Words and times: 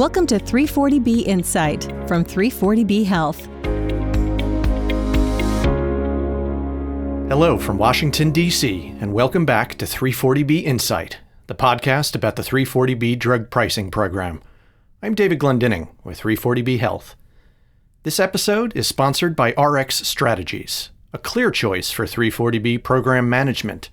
Welcome 0.00 0.26
to 0.28 0.38
340B 0.38 1.26
Insight 1.26 1.84
from 2.08 2.24
340B 2.24 3.04
Health. 3.04 3.44
Hello 7.28 7.58
from 7.58 7.76
Washington, 7.76 8.30
D.C., 8.30 8.94
and 8.98 9.12
welcome 9.12 9.44
back 9.44 9.74
to 9.74 9.84
340B 9.84 10.64
Insight, 10.64 11.18
the 11.48 11.54
podcast 11.54 12.14
about 12.14 12.36
the 12.36 12.42
340B 12.42 13.18
drug 13.18 13.50
pricing 13.50 13.90
program. 13.90 14.40
I'm 15.02 15.14
David 15.14 15.38
Glendinning 15.38 15.90
with 16.02 16.18
340B 16.18 16.78
Health. 16.78 17.14
This 18.02 18.18
episode 18.18 18.74
is 18.74 18.86
sponsored 18.86 19.36
by 19.36 19.52
RX 19.52 20.08
Strategies, 20.08 20.88
a 21.12 21.18
clear 21.18 21.50
choice 21.50 21.90
for 21.90 22.06
340B 22.06 22.82
program 22.82 23.28
management. 23.28 23.90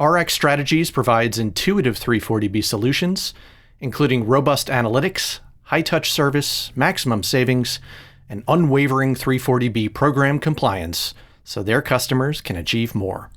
RX 0.00 0.32
Strategies 0.32 0.90
provides 0.90 1.38
intuitive 1.38 2.00
340B 2.00 2.64
solutions, 2.64 3.32
including 3.80 4.26
robust 4.26 4.68
analytics, 4.68 5.40
high 5.64 5.82
touch 5.82 6.10
service, 6.10 6.72
maximum 6.74 7.22
savings, 7.22 7.80
and 8.28 8.44
unwavering 8.46 9.14
340B 9.14 9.92
program 9.94 10.38
compliance 10.38 11.14
so 11.44 11.62
their 11.62 11.82
customers 11.82 12.40
can 12.40 12.56
achieve 12.56 12.94
more. 12.94 13.30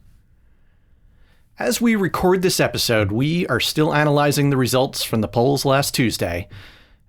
As 1.57 1.79
we 1.79 1.95
record 1.95 2.41
this 2.41 2.59
episode, 2.59 3.11
we 3.11 3.47
are 3.47 3.59
still 3.59 3.93
analyzing 3.93 4.49
the 4.49 4.57
results 4.57 5.03
from 5.03 5.21
the 5.21 5.27
polls 5.27 5.65
last 5.65 5.93
Tuesday 5.93 6.47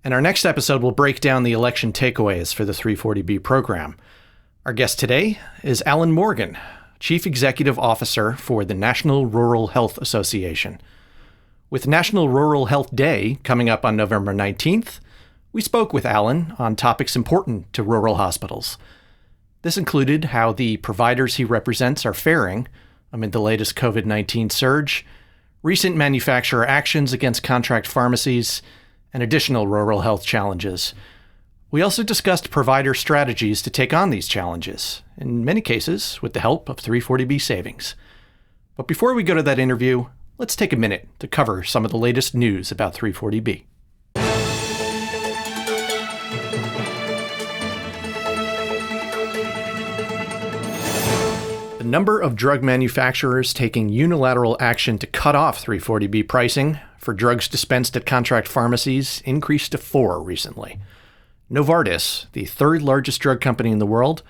and 0.04 0.12
our 0.12 0.20
next 0.20 0.44
episode 0.44 0.82
will 0.82 0.92
break 0.92 1.18
down 1.20 1.42
the 1.42 1.52
election 1.52 1.90
takeaways 1.90 2.54
for 2.54 2.66
the 2.66 2.72
340B 2.72 3.42
program. 3.42 3.96
Our 4.66 4.74
guest 4.74 5.00
today 5.00 5.38
is 5.62 5.82
Alan 5.86 6.12
Morgan, 6.12 6.58
Chief 7.00 7.26
Executive 7.26 7.78
Officer 7.78 8.34
for 8.34 8.66
the 8.66 8.74
National 8.74 9.24
Rural 9.24 9.68
Health 9.68 9.96
Association. 9.96 10.78
With 11.70 11.86
National 11.86 12.28
Rural 12.28 12.66
Health 12.66 12.94
Day 12.94 13.38
coming 13.42 13.70
up 13.70 13.84
on 13.84 13.96
November 13.96 14.34
19th, 14.34 15.00
we 15.52 15.62
spoke 15.62 15.92
with 15.92 16.04
Alan 16.04 16.54
on 16.58 16.76
topics 16.76 17.16
important 17.16 17.72
to 17.72 17.82
rural 17.82 18.16
hospitals. 18.16 18.76
This 19.62 19.78
included 19.78 20.26
how 20.26 20.52
the 20.52 20.76
providers 20.76 21.36
he 21.36 21.44
represents 21.44 22.04
are 22.04 22.12
faring 22.12 22.68
amid 23.12 23.32
the 23.32 23.40
latest 23.40 23.76
COVID 23.76 24.04
19 24.04 24.50
surge, 24.50 25.06
recent 25.62 25.96
manufacturer 25.96 26.66
actions 26.68 27.14
against 27.14 27.42
contract 27.42 27.86
pharmacies, 27.86 28.60
and 29.14 29.22
additional 29.22 29.66
rural 29.66 30.02
health 30.02 30.24
challenges. 30.24 30.92
We 31.70 31.80
also 31.80 32.02
discussed 32.02 32.50
provider 32.50 32.92
strategies 32.92 33.62
to 33.62 33.70
take 33.70 33.94
on 33.94 34.10
these 34.10 34.28
challenges, 34.28 35.02
in 35.16 35.44
many 35.46 35.62
cases 35.62 36.20
with 36.20 36.34
the 36.34 36.40
help 36.40 36.68
of 36.68 36.76
340B 36.76 37.40
savings. 37.40 37.96
But 38.76 38.86
before 38.86 39.14
we 39.14 39.22
go 39.22 39.34
to 39.34 39.42
that 39.42 39.58
interview, 39.58 40.06
let's 40.36 40.56
take 40.56 40.72
a 40.72 40.76
minute 40.76 41.08
to 41.20 41.28
cover 41.28 41.62
some 41.62 41.84
of 41.84 41.90
the 41.90 41.98
latest 41.98 42.34
news 42.34 42.72
about 42.72 42.94
340B. 42.94 43.62
The 51.78 51.90
number 51.90 52.18
of 52.18 52.34
drug 52.34 52.62
manufacturers 52.62 53.52
taking 53.52 53.88
unilateral 53.90 54.56
action 54.58 54.98
to 54.98 55.06
cut 55.06 55.36
off 55.36 55.64
340B 55.64 56.26
pricing 56.26 56.78
for 56.98 57.14
drugs 57.14 57.46
dispensed 57.46 57.96
at 57.96 58.06
contract 58.06 58.48
pharmacies 58.48 59.22
increased 59.24 59.72
to 59.72 59.78
four 59.78 60.20
recently. 60.20 60.80
Novartis, 61.52 62.26
the 62.32 62.46
third 62.46 62.82
largest 62.82 63.20
drug 63.20 63.40
company 63.40 63.70
in 63.70 63.78
the 63.78 63.86
world, 63.86 64.22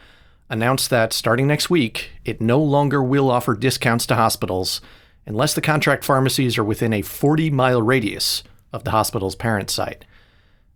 announced 0.51 0.91
that 0.91 1.13
starting 1.13 1.47
next 1.47 1.71
week, 1.71 2.11
it 2.25 2.41
no 2.41 2.61
longer 2.61 3.03
will 3.03 3.31
offer 3.31 3.55
discounts 3.55 4.05
to 4.07 4.17
hospitals 4.17 4.81
unless 5.27 5.55
the 5.55 5.61
contract 5.61 6.05
pharmacies 6.05 6.59
are 6.59 6.65
within 6.65 6.93
a 6.93 7.03
40 7.03 7.51
mile 7.51 7.83
radius 7.83 8.43
of 8.73 8.85
the 8.85 8.91
hospital's 8.91 9.37
parent 9.37 9.71
site. 9.71 10.05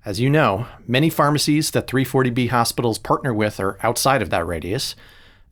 As 0.04 0.20
you 0.20 0.30
know, 0.30 0.66
many 0.86 1.10
pharmacies 1.10 1.70
that 1.72 1.86
340B 1.86 2.50
hospitals 2.50 2.98
partner 2.98 3.34
with 3.34 3.60
are 3.60 3.78
outside 3.82 4.22
of 4.22 4.30
that 4.30 4.46
radius, 4.46 4.94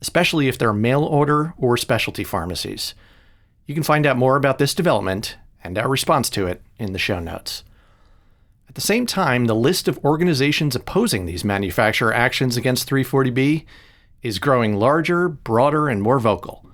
especially 0.01 0.47
if 0.47 0.57
they're 0.57 0.73
mail 0.73 1.03
order 1.03 1.53
or 1.57 1.77
specialty 1.77 2.23
pharmacies. 2.23 2.95
You 3.65 3.73
can 3.73 3.83
find 3.83 4.05
out 4.05 4.17
more 4.17 4.35
about 4.35 4.57
this 4.57 4.73
development 4.73 5.37
and 5.63 5.77
our 5.77 5.89
response 5.89 6.29
to 6.31 6.47
it 6.47 6.61
in 6.77 6.93
the 6.93 6.99
show 6.99 7.19
notes. 7.19 7.63
At 8.69 8.75
the 8.75 8.81
same 8.81 9.05
time, 9.05 9.45
the 9.45 9.55
list 9.55 9.87
of 9.87 10.03
organizations 10.03 10.75
opposing 10.75 11.25
these 11.25 11.43
manufacturer 11.43 12.13
actions 12.13 12.57
against 12.57 12.89
340B 12.89 13.65
is 14.21 14.39
growing 14.39 14.75
larger, 14.75 15.27
broader, 15.27 15.89
and 15.89 16.01
more 16.01 16.19
vocal. 16.19 16.66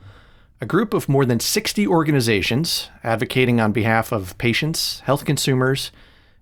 A 0.64 0.66
group 0.66 0.94
of 0.94 1.10
more 1.10 1.26
than 1.26 1.42
60 1.42 1.86
organizations 1.88 2.88
advocating 3.04 3.60
on 3.60 3.74
behalf 3.74 4.14
of 4.14 4.38
patients, 4.38 5.02
health 5.02 5.26
consumers, 5.26 5.92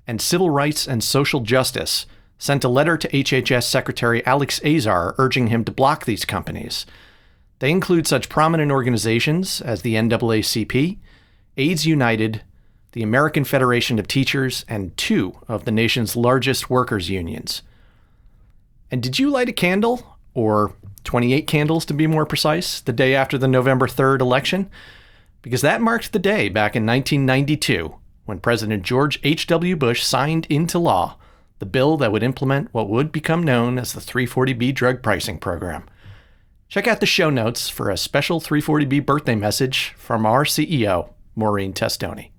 and 0.06 0.22
civil 0.22 0.52
rights 0.52 0.88
and 0.88 1.04
social 1.04 1.40
justice 1.40 2.06
sent 2.38 2.64
a 2.64 2.70
letter 2.70 2.98
to 2.98 3.08
HHS 3.08 3.64
Secretary 3.64 4.24
Alex 4.28 4.64
Azar 4.64 5.16
urging 5.18 5.48
him 5.48 5.64
to 5.64 5.72
block 5.72 6.06
these 6.06 6.24
companies. 6.24 6.86
They 7.58 7.72
include 7.72 8.06
such 8.06 8.30
prominent 8.30 8.72
organizations 8.72 9.60
as 9.60 9.82
the 9.82 9.96
NAACP, 9.96 11.00
AIDS 11.58 11.88
United, 11.88 12.44
the 12.92 13.02
American 13.02 13.44
Federation 13.44 13.98
of 13.98 14.08
Teachers, 14.08 14.66
and 14.68 14.96
two 14.98 15.36
of 15.48 15.66
the 15.66 15.72
nation's 15.72 16.16
largest 16.16 16.70
workers' 16.70 17.10
unions. 17.10 17.64
And 18.92 19.02
did 19.02 19.18
you 19.18 19.32
light 19.32 19.50
a 19.50 19.52
candle, 19.52 20.20
or 20.36 20.76
28 21.12 21.46
candles 21.46 21.84
to 21.84 21.94
be 21.94 22.08
more 22.08 22.26
precise, 22.26 22.80
the 22.80 22.94
day 22.94 23.14
after 23.14 23.38
the 23.38 23.46
November 23.46 23.86
3rd 23.86 24.22
election? 24.22 24.70
Because 25.42 25.60
that 25.60 25.82
marked 25.82 26.14
the 26.14 26.20
day 26.20 26.48
back 26.48 26.74
in 26.74 26.86
1992 26.86 27.96
when 28.24 28.40
President 28.40 28.84
George 28.84 29.20
H.W. 29.22 29.76
Bush 29.76 30.04
signed 30.04 30.48
into 30.50 30.80
law 30.80 31.18
the 31.60 31.66
bill 31.66 31.98
that 31.98 32.14
would 32.14 32.24
implement 32.24 32.74
what 32.74 32.90
would 32.90 33.12
become 33.12 33.44
known 33.44 33.78
as 33.78 33.92
the 33.92 34.00
340B 34.00 34.74
drug 34.74 35.04
pricing 35.04 35.38
program. 35.38 35.84
Check 36.70 36.88
out 36.88 37.02
the 37.02 37.06
show 37.06 37.30
notes 37.30 37.68
for 37.68 37.90
a 37.90 37.98
special 37.98 38.40
340B 38.40 39.06
birthday 39.06 39.36
message 39.36 39.94
from 39.98 40.26
our 40.26 40.46
CEO, 40.46 41.10
Maureen 41.36 41.74
Testoni. 41.74 42.31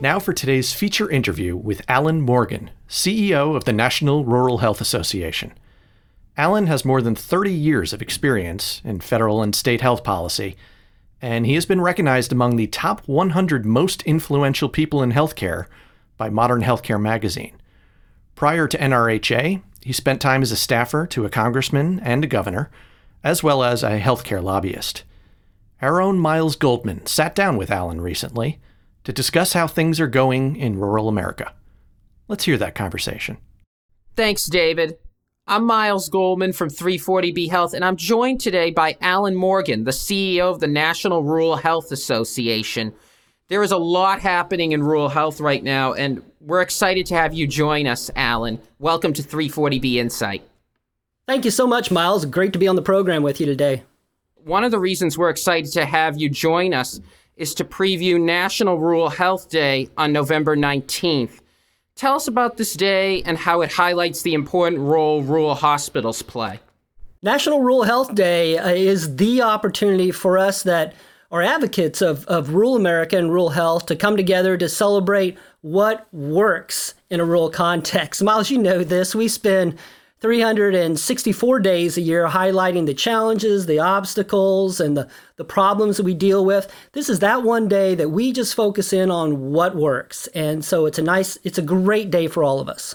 Now 0.00 0.20
for 0.20 0.32
today's 0.32 0.72
feature 0.72 1.10
interview 1.10 1.56
with 1.56 1.82
Alan 1.88 2.20
Morgan, 2.20 2.70
CEO 2.88 3.56
of 3.56 3.64
the 3.64 3.72
National 3.72 4.24
Rural 4.24 4.58
Health 4.58 4.80
Association. 4.80 5.52
Alan 6.36 6.68
has 6.68 6.84
more 6.84 7.02
than 7.02 7.16
30 7.16 7.52
years 7.52 7.92
of 7.92 8.00
experience 8.00 8.80
in 8.84 9.00
federal 9.00 9.42
and 9.42 9.56
state 9.56 9.80
health 9.80 10.04
policy, 10.04 10.56
and 11.20 11.46
he 11.46 11.54
has 11.54 11.66
been 11.66 11.80
recognized 11.80 12.30
among 12.30 12.54
the 12.54 12.68
top 12.68 13.08
100 13.08 13.66
most 13.66 14.04
influential 14.04 14.68
people 14.68 15.02
in 15.02 15.10
healthcare 15.10 15.66
by 16.16 16.30
Modern 16.30 16.62
Healthcare 16.62 17.02
magazine. 17.02 17.60
Prior 18.36 18.68
to 18.68 18.78
NRHA, 18.78 19.62
he 19.82 19.92
spent 19.92 20.20
time 20.20 20.42
as 20.42 20.52
a 20.52 20.56
staffer 20.56 21.08
to 21.08 21.24
a 21.24 21.30
congressman 21.30 21.98
and 22.04 22.22
a 22.22 22.28
governor, 22.28 22.70
as 23.24 23.42
well 23.42 23.64
as 23.64 23.82
a 23.82 23.98
healthcare 23.98 24.44
lobbyist. 24.44 25.02
Our 25.82 26.00
own 26.00 26.20
Miles 26.20 26.54
Goldman 26.54 27.06
sat 27.06 27.34
down 27.34 27.56
with 27.56 27.72
Alan 27.72 28.00
recently 28.00 28.60
to 29.08 29.12
discuss 29.14 29.54
how 29.54 29.66
things 29.66 30.00
are 30.00 30.06
going 30.06 30.54
in 30.56 30.78
rural 30.78 31.08
America. 31.08 31.54
Let's 32.28 32.44
hear 32.44 32.58
that 32.58 32.74
conversation. 32.74 33.38
Thanks, 34.16 34.44
David. 34.44 34.98
I'm 35.46 35.64
Miles 35.64 36.10
Goldman 36.10 36.52
from 36.52 36.68
340B 36.68 37.48
Health, 37.48 37.72
and 37.72 37.86
I'm 37.86 37.96
joined 37.96 38.38
today 38.38 38.70
by 38.70 38.98
Alan 39.00 39.34
Morgan, 39.34 39.84
the 39.84 39.92
CEO 39.92 40.50
of 40.50 40.60
the 40.60 40.66
National 40.66 41.22
Rural 41.22 41.56
Health 41.56 41.90
Association. 41.90 42.92
There 43.48 43.62
is 43.62 43.72
a 43.72 43.78
lot 43.78 44.20
happening 44.20 44.72
in 44.72 44.82
rural 44.82 45.08
health 45.08 45.40
right 45.40 45.64
now, 45.64 45.94
and 45.94 46.22
we're 46.38 46.60
excited 46.60 47.06
to 47.06 47.14
have 47.14 47.32
you 47.32 47.46
join 47.46 47.86
us, 47.86 48.10
Alan. 48.14 48.60
Welcome 48.78 49.14
to 49.14 49.22
340B 49.22 49.94
Insight. 49.94 50.42
Thank 51.26 51.46
you 51.46 51.50
so 51.50 51.66
much, 51.66 51.90
Miles. 51.90 52.26
Great 52.26 52.52
to 52.52 52.58
be 52.58 52.68
on 52.68 52.76
the 52.76 52.82
program 52.82 53.22
with 53.22 53.40
you 53.40 53.46
today. 53.46 53.84
One 54.34 54.64
of 54.64 54.70
the 54.70 54.78
reasons 54.78 55.16
we're 55.16 55.30
excited 55.30 55.72
to 55.72 55.86
have 55.86 56.20
you 56.20 56.28
join 56.28 56.74
us 56.74 57.00
is 57.38 57.54
to 57.54 57.64
preview 57.64 58.20
National 58.20 58.78
Rural 58.78 59.08
Health 59.08 59.48
Day 59.48 59.88
on 59.96 60.12
November 60.12 60.56
19th. 60.56 61.40
Tell 61.94 62.16
us 62.16 62.28
about 62.28 62.56
this 62.56 62.74
day 62.74 63.22
and 63.22 63.38
how 63.38 63.62
it 63.62 63.72
highlights 63.72 64.22
the 64.22 64.34
important 64.34 64.80
role 64.82 65.22
rural 65.22 65.54
hospitals 65.54 66.20
play. 66.22 66.60
National 67.22 67.60
Rural 67.60 67.84
Health 67.84 68.14
Day 68.14 68.58
uh, 68.58 68.68
is 68.68 69.16
the 69.16 69.42
opportunity 69.42 70.10
for 70.10 70.38
us 70.38 70.62
that 70.64 70.94
are 71.30 71.42
advocates 71.42 72.00
of, 72.00 72.24
of 72.26 72.54
rural 72.54 72.76
America 72.76 73.16
and 73.16 73.30
rural 73.30 73.50
health 73.50 73.86
to 73.86 73.96
come 73.96 74.16
together 74.16 74.56
to 74.56 74.68
celebrate 74.68 75.36
what 75.60 76.06
works 76.12 76.94
in 77.10 77.20
a 77.20 77.24
rural 77.24 77.50
context. 77.50 78.22
Miles, 78.24 78.50
you 78.50 78.58
know 78.58 78.84
this. 78.84 79.14
We 79.14 79.28
spend 79.28 79.78
364 80.20 81.60
days 81.60 81.96
a 81.96 82.00
year 82.00 82.26
highlighting 82.26 82.86
the 82.86 82.94
challenges, 82.94 83.66
the 83.66 83.78
obstacles, 83.78 84.80
and 84.80 84.96
the, 84.96 85.08
the 85.36 85.44
problems 85.44 85.96
that 85.96 86.02
we 86.02 86.14
deal 86.14 86.44
with. 86.44 86.72
This 86.92 87.08
is 87.08 87.20
that 87.20 87.42
one 87.42 87.68
day 87.68 87.94
that 87.94 88.10
we 88.10 88.32
just 88.32 88.54
focus 88.54 88.92
in 88.92 89.10
on 89.10 89.52
what 89.52 89.76
works. 89.76 90.26
And 90.28 90.64
so 90.64 90.86
it's 90.86 90.98
a 90.98 91.02
nice, 91.02 91.38
it's 91.44 91.58
a 91.58 91.62
great 91.62 92.10
day 92.10 92.26
for 92.26 92.42
all 92.42 92.58
of 92.58 92.68
us. 92.68 92.94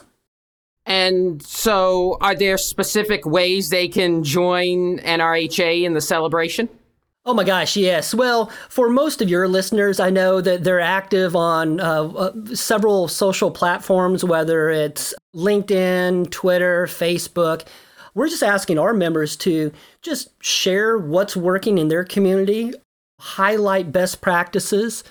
And 0.86 1.42
so, 1.42 2.18
are 2.20 2.36
there 2.36 2.58
specific 2.58 3.26
ways 3.26 3.70
they 3.70 3.88
can 3.88 4.22
join 4.24 5.00
NRHA 5.00 5.84
in 5.84 5.94
the 5.94 6.02
celebration? 6.02 6.68
Oh 7.26 7.34
my 7.34 7.46
gosh, 7.46 7.78
yes. 7.78 8.14
Well, 8.14 8.52
for 8.68 8.90
most 8.90 9.22
of 9.22 9.30
your 9.30 9.48
listeners, 9.48 9.98
I 9.98 10.10
know 10.10 10.42
that 10.42 10.66
they're 10.66 10.82
active 10.82 11.38
on 11.38 11.80
uh, 11.80 12.04
uh, 12.04 12.34
several 12.54 13.08
social 13.08 13.50
platforms, 13.50 14.26
whether 14.26 14.70
it's 14.70 15.14
LinkedIn, 15.34 16.32
Twitter, 16.32 16.86
Facebook. 16.86 17.66
We're 18.14 18.28
just 18.28 18.44
asking 18.44 18.78
our 18.78 18.94
members 18.94 19.38
to 19.38 19.72
just 20.02 20.32
share 20.44 20.98
what's 20.98 21.38
working 21.38 21.78
in 21.78 21.88
their 21.88 22.04
community, 22.04 22.74
highlight 23.22 23.94
best 23.94 24.20
practices, 24.20 25.06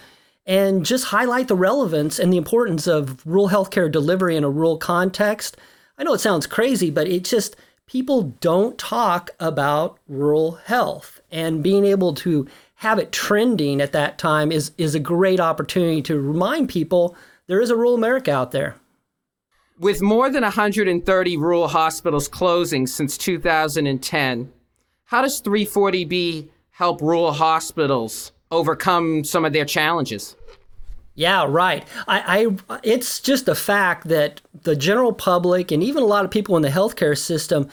and 0.44 0.84
just 0.84 1.06
highlight 1.06 1.48
the 1.48 1.56
relevance 1.56 2.18
and 2.18 2.30
the 2.30 2.36
importance 2.36 2.86
of 2.86 3.26
rural 3.26 3.48
healthcare 3.48 3.90
delivery 3.90 4.36
in 4.36 4.44
a 4.44 4.50
rural 4.50 4.76
context. 4.76 5.56
I 5.96 6.04
know 6.04 6.12
it 6.12 6.20
sounds 6.20 6.46
crazy, 6.46 6.90
but 6.90 7.08
it 7.08 7.24
just 7.24 7.56
people 7.86 8.34
don't 8.40 8.76
talk 8.76 9.30
about 9.40 9.98
rural 10.06 10.56
health 10.66 11.21
and 11.32 11.62
being 11.62 11.84
able 11.84 12.14
to 12.14 12.46
have 12.76 12.98
it 12.98 13.10
trending 13.10 13.80
at 13.80 13.92
that 13.92 14.18
time 14.18 14.52
is 14.52 14.72
is 14.78 14.94
a 14.94 15.00
great 15.00 15.40
opportunity 15.40 16.02
to 16.02 16.20
remind 16.20 16.68
people 16.68 17.16
there 17.46 17.60
is 17.60 17.70
a 17.70 17.76
rural 17.76 17.94
America 17.94 18.30
out 18.30 18.52
there. 18.52 18.76
With 19.78 20.02
more 20.02 20.30
than 20.30 20.42
130 20.42 21.36
rural 21.36 21.68
hospitals 21.68 22.28
closing 22.28 22.86
since 22.86 23.18
2010, 23.18 24.52
how 25.04 25.22
does 25.22 25.42
340B 25.42 26.48
help 26.70 27.00
rural 27.00 27.32
hospitals 27.32 28.32
overcome 28.50 29.24
some 29.24 29.44
of 29.44 29.52
their 29.52 29.64
challenges? 29.64 30.36
Yeah, 31.14 31.44
right. 31.48 31.86
I, 32.06 32.46
I, 32.70 32.78
it's 32.82 33.20
just 33.20 33.48
a 33.48 33.54
fact 33.54 34.08
that 34.08 34.40
the 34.62 34.76
general 34.76 35.12
public 35.12 35.70
and 35.70 35.82
even 35.82 36.02
a 36.02 36.06
lot 36.06 36.24
of 36.24 36.30
people 36.30 36.56
in 36.56 36.62
the 36.62 36.68
healthcare 36.68 37.18
system 37.18 37.68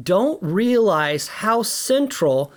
don't 0.00 0.40
realize 0.42 1.28
how 1.28 1.62
central 1.62 2.52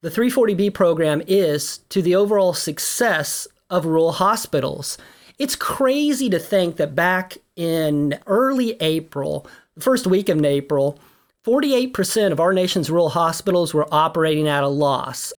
the 0.00 0.10
340B 0.10 0.72
program 0.74 1.22
is 1.26 1.78
to 1.88 2.00
the 2.00 2.14
overall 2.14 2.54
success 2.54 3.48
of 3.68 3.84
rural 3.84 4.12
hospitals. 4.12 4.96
It's 5.38 5.56
crazy 5.56 6.30
to 6.30 6.38
think 6.38 6.76
that 6.76 6.94
back 6.94 7.38
in 7.56 8.18
early 8.26 8.76
April, 8.80 9.46
the 9.74 9.82
first 9.82 10.06
week 10.06 10.28
of 10.28 10.44
April, 10.44 10.98
48% 11.44 12.32
of 12.32 12.40
our 12.40 12.52
nation's 12.52 12.90
rural 12.90 13.10
hospitals 13.10 13.74
were 13.74 13.92
operating 13.92 14.48
at 14.48 14.64
a 14.64 14.68
loss. 14.68 15.32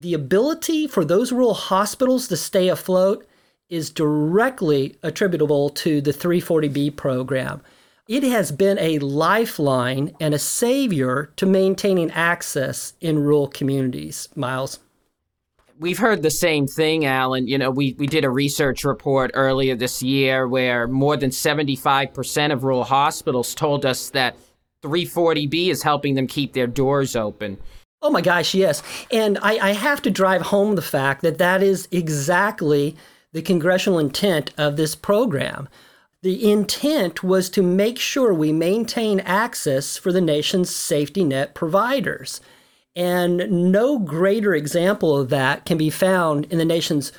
The 0.00 0.14
ability 0.14 0.86
for 0.86 1.04
those 1.04 1.32
rural 1.32 1.54
hospitals 1.54 2.28
to 2.28 2.36
stay 2.36 2.68
afloat 2.68 3.26
is 3.68 3.90
directly 3.90 4.96
attributable 5.02 5.70
to 5.70 6.00
the 6.00 6.12
340B 6.12 6.96
program. 6.96 7.62
It 8.06 8.22
has 8.22 8.52
been 8.52 8.78
a 8.78 8.98
lifeline 8.98 10.14
and 10.20 10.34
a 10.34 10.38
savior 10.38 11.32
to 11.36 11.46
maintaining 11.46 12.10
access 12.10 12.92
in 13.00 13.18
rural 13.18 13.48
communities, 13.48 14.28
Miles. 14.36 14.80
We've 15.78 15.96
heard 15.96 16.22
the 16.22 16.30
same 16.30 16.66
thing, 16.66 17.06
Alan. 17.06 17.48
You 17.48 17.56
know, 17.56 17.70
we, 17.70 17.94
we 17.98 18.06
did 18.06 18.24
a 18.24 18.30
research 18.30 18.84
report 18.84 19.30
earlier 19.32 19.74
this 19.74 20.02
year 20.02 20.46
where 20.46 20.86
more 20.86 21.16
than 21.16 21.30
75% 21.30 22.52
of 22.52 22.62
rural 22.62 22.84
hospitals 22.84 23.54
told 23.54 23.86
us 23.86 24.10
that 24.10 24.36
340B 24.82 25.68
is 25.68 25.82
helping 25.82 26.14
them 26.14 26.26
keep 26.26 26.52
their 26.52 26.66
doors 26.66 27.16
open. 27.16 27.56
Oh 28.02 28.10
my 28.10 28.20
gosh, 28.20 28.54
yes. 28.54 28.82
And 29.10 29.38
I, 29.38 29.70
I 29.70 29.72
have 29.72 30.02
to 30.02 30.10
drive 30.10 30.42
home 30.42 30.74
the 30.74 30.82
fact 30.82 31.22
that 31.22 31.38
that 31.38 31.62
is 31.62 31.88
exactly 31.90 32.96
the 33.32 33.40
congressional 33.40 33.98
intent 33.98 34.50
of 34.58 34.76
this 34.76 34.94
program. 34.94 35.70
The 36.24 36.50
intent 36.50 37.22
was 37.22 37.50
to 37.50 37.62
make 37.62 37.98
sure 37.98 38.32
we 38.32 38.50
maintain 38.50 39.20
access 39.20 39.98
for 39.98 40.10
the 40.10 40.22
nation's 40.22 40.74
safety 40.74 41.22
net 41.22 41.54
providers. 41.54 42.40
And 42.96 43.70
no 43.70 43.98
greater 43.98 44.54
example 44.54 45.18
of 45.18 45.28
that 45.28 45.66
can 45.66 45.76
be 45.76 45.90
found 45.90 46.46
in 46.46 46.56
the 46.56 46.64
nation's 46.64 47.12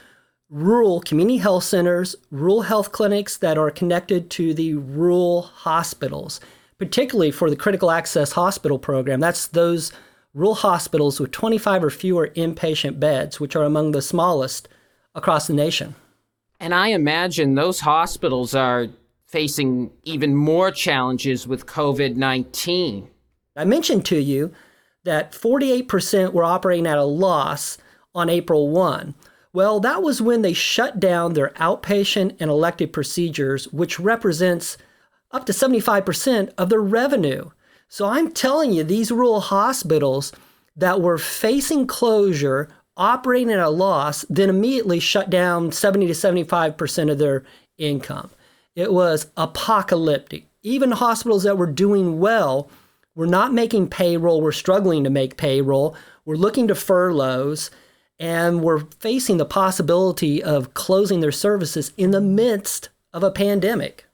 rural 0.50 1.02
community 1.02 1.38
health 1.38 1.66
centers, 1.66 2.16
rural 2.32 2.64
health 2.64 2.92
clinics 2.92 3.38
that 3.38 3.60
are 3.60 3.70
connected 3.70 4.32
to 4.32 4.56
the 4.56 4.74
rural 4.74 5.44
hospitals, 5.44 6.40
particularly 6.80 7.30
for 7.30 7.52
the 7.52 7.56
critical 7.56 7.92
access 7.92 8.32
hospital 8.32 8.80
program. 8.80 9.20
That's 9.20 9.50
those 9.50 9.92
rural 10.34 10.56
hospitals 10.56 11.20
with 11.20 11.30
25 11.30 11.84
or 11.84 11.92
fewer 11.92 12.30
inpatient 12.30 13.00
beds, 13.00 13.40
which 13.40 13.56
are 13.56 13.66
among 13.66 13.92
the 13.92 14.02
smallest 14.02 14.68
across 15.14 15.46
the 15.46 15.54
nation. 15.54 15.94
And 16.60 16.74
I 16.74 16.90
imagine 16.90 17.56
those 17.56 17.82
hospitals 17.82 18.56
are 18.56 18.88
facing 19.28 19.92
even 20.04 20.36
more 20.36 20.72
challenges 20.72 21.48
with 21.48 21.66
COVID 21.66 22.16
19. 22.16 23.10
I 23.56 23.66
mentioned 23.66 24.06
to 24.06 24.20
you 24.20 24.54
that 25.04 25.32
48% 25.32 26.34
were 26.34 26.44
operating 26.44 26.88
at 26.88 26.98
a 26.98 27.04
loss 27.04 27.78
on 28.14 28.30
April 28.30 28.70
1. 28.70 29.14
Well, 29.54 29.80
that 29.80 30.04
was 30.04 30.22
when 30.22 30.42
they 30.42 30.54
shut 30.54 31.00
down 31.00 31.34
their 31.34 31.50
outpatient 31.52 32.36
and 32.40 32.50
elective 32.50 32.92
procedures, 32.92 33.72
which 33.72 34.00
represents 34.00 34.78
up 35.32 35.46
to 35.46 35.54
75% 35.54 36.52
of 36.58 36.70
their 36.70 36.82
revenue. 36.82 37.52
So 37.88 38.06
I'm 38.06 38.32
telling 38.32 38.74
you, 38.74 38.84
these 38.84 39.12
rural 39.12 39.40
hospitals 39.40 40.34
that 40.76 41.02
were 41.02 41.18
facing 41.18 41.88
closure 41.88 42.70
operating 42.98 43.52
at 43.52 43.60
a 43.60 43.70
loss, 43.70 44.26
then 44.30 44.50
immediately 44.50 45.00
shut 45.00 45.30
down 45.30 45.72
70 45.72 46.08
to 46.08 46.14
75% 46.14 47.12
of 47.12 47.18
their 47.18 47.44
income. 47.78 48.30
It 48.76 48.92
was 48.92 49.28
apocalyptic. 49.38 50.46
Even 50.64 50.92
hospitals 50.92 51.44
that 51.44 51.58
were 51.58 51.72
doing 51.72 52.20
well 52.20 52.70
were 53.16 53.28
not 53.28 53.54
making 53.54 53.90
payroll, 53.90 54.42
were 54.42 54.52
struggling 54.52 55.04
to 55.04 55.10
make 55.10 55.38
payroll, 55.38 55.96
were 56.26 56.38
looking 56.38 56.68
to 56.68 56.76
furloughs, 56.76 57.72
and 58.20 58.62
were 58.64 58.88
facing 59.00 59.38
the 59.38 59.46
possibility 59.46 60.42
of 60.42 60.74
closing 60.74 61.20
their 61.20 61.32
services 61.32 61.92
in 61.98 62.12
the 62.12 62.22
midst 62.22 62.90
of 63.14 63.24
a 63.24 63.32
pandemic. 63.32 64.06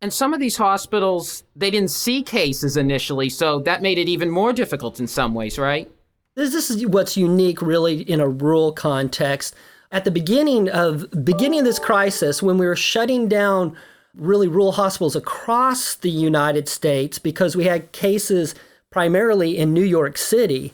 And 0.00 0.12
some 0.12 0.34
of 0.34 0.40
these 0.40 0.58
hospitals, 0.58 1.44
they 1.56 1.70
didn't 1.70 1.90
see 1.90 2.22
cases 2.22 2.76
initially, 2.76 3.30
so 3.30 3.60
that 3.60 3.82
made 3.82 3.98
it 3.98 4.08
even 4.08 4.30
more 4.30 4.52
difficult 4.52 5.00
in 5.00 5.06
some 5.06 5.34
ways, 5.34 5.58
right? 5.58 5.90
This, 6.34 6.52
this 6.52 6.70
is 6.70 6.86
what's 6.86 7.16
unique, 7.16 7.62
really, 7.62 8.02
in 8.02 8.20
a 8.20 8.28
rural 8.28 8.72
context. 8.72 9.54
At 9.92 10.04
the 10.04 10.10
beginning 10.10 10.68
of 10.68 11.08
beginning 11.24 11.60
of 11.60 11.64
this 11.64 11.78
crisis, 11.78 12.42
when 12.42 12.58
we 12.58 12.66
were 12.66 12.76
shutting 12.76 13.28
down 13.28 13.76
really 14.14 14.48
rural 14.48 14.72
hospitals 14.72 15.16
across 15.16 15.94
the 15.94 16.10
United 16.10 16.68
States 16.68 17.18
because 17.18 17.56
we 17.56 17.64
had 17.64 17.92
cases 17.92 18.54
primarily 18.90 19.56
in 19.56 19.72
New 19.72 19.84
York 19.84 20.16
City 20.16 20.72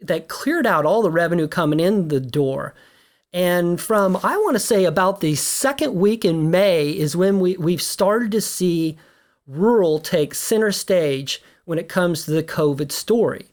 that 0.00 0.28
cleared 0.28 0.66
out 0.66 0.86
all 0.86 1.02
the 1.02 1.10
revenue 1.10 1.46
coming 1.46 1.80
in 1.80 2.08
the 2.08 2.20
door. 2.20 2.74
And 3.32 3.80
from, 3.80 4.16
I 4.24 4.36
want 4.38 4.54
to 4.54 4.60
say, 4.60 4.84
about 4.84 5.20
the 5.20 5.36
second 5.36 5.94
week 5.94 6.24
in 6.24 6.50
May 6.50 6.90
is 6.90 7.16
when 7.16 7.38
we, 7.38 7.56
we've 7.56 7.82
started 7.82 8.32
to 8.32 8.40
see 8.40 8.98
rural 9.46 10.00
take 10.00 10.34
center 10.34 10.72
stage 10.72 11.42
when 11.64 11.78
it 11.78 11.88
comes 11.88 12.24
to 12.24 12.32
the 12.32 12.42
COVID 12.42 12.90
story. 12.90 13.46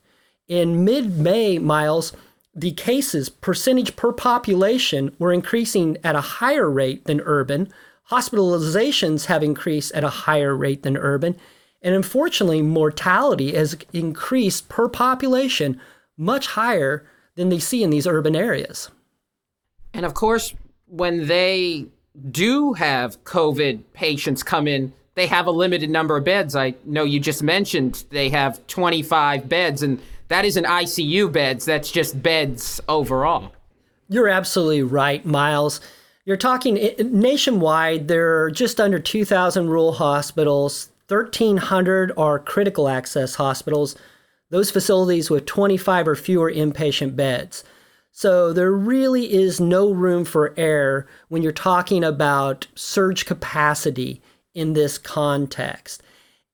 In 0.48 0.86
mid 0.86 1.18
May, 1.18 1.60
Miles, 1.60 2.14
the 2.56 2.72
cases, 2.72 3.30
percentage 3.30 3.96
per 3.96 4.12
population, 4.12 5.14
were 5.20 5.34
increasing 5.34 5.98
at 6.04 6.16
a 6.16 6.22
higher 6.22 6.70
rate 6.70 7.06
than 7.06 7.22
urban. 7.22 7.72
Hospitalizations 8.10 9.26
have 9.26 9.44
increased 9.44 9.92
at 9.94 10.04
a 10.04 10.10
higher 10.10 10.56
rate 10.56 10.84
than 10.84 10.98
urban. 10.98 11.36
And 11.82 11.94
unfortunately, 11.94 12.62
mortality 12.62 13.54
has 13.54 13.78
increased 13.94 14.70
per 14.70 14.90
population 14.90 15.80
much 16.18 16.48
higher 16.48 17.06
than 17.36 17.50
they 17.50 17.60
see 17.60 17.84
in 17.84 17.92
these 17.92 18.08
urban 18.08 18.36
areas. 18.36 18.90
And 19.94 20.06
of 20.06 20.14
course, 20.14 20.54
when 20.88 21.28
they 21.28 21.86
do 22.32 22.74
have 22.74 23.24
COVID 23.24 23.84
patients 23.94 24.42
come 24.42 24.68
in, 24.68 24.94
they 25.16 25.28
have 25.28 25.48
a 25.48 25.52
limited 25.52 25.90
number 25.90 26.18
of 26.18 26.24
beds. 26.24 26.56
I 26.56 26.76
know 26.86 27.04
you 27.04 27.20
just 27.20 27.44
mentioned 27.44 28.06
they 28.10 28.30
have 28.30 28.66
25 28.68 29.50
beds, 29.50 29.84
and 29.84 30.00
that 30.28 30.46
isn't 30.46 30.66
ICU 30.66 31.32
beds, 31.32 31.66
that's 31.66 31.92
just 31.92 32.22
beds 32.22 32.82
overall. 32.88 33.54
You're 34.10 34.30
absolutely 34.30 34.84
right, 34.84 35.26
Miles. 35.26 35.82
You're 36.26 36.38
talking 36.38 36.76
nationwide, 37.00 38.08
there 38.08 38.44
are 38.44 38.52
just 38.52 38.80
under 38.80 39.00
2,000 39.00 39.70
rural 39.70 39.94
hospitals, 39.94 40.90
1,300 41.08 42.12
are 42.18 42.38
critical 42.38 42.90
access 42.90 43.36
hospitals, 43.36 43.96
those 44.50 44.72
facilities 44.72 45.30
with 45.30 45.46
25 45.46 46.08
or 46.08 46.16
fewer 46.16 46.52
inpatient 46.52 47.16
beds. 47.16 47.64
So 48.12 48.52
there 48.52 48.72
really 48.72 49.32
is 49.32 49.62
no 49.62 49.92
room 49.92 50.26
for 50.26 50.54
error 50.58 51.08
when 51.30 51.44
you're 51.44 51.52
talking 51.52 52.04
about 52.04 52.68
surge 52.76 53.26
capacity 53.26 54.22
in 54.54 54.74
this 54.74 54.98
context. 54.98 56.02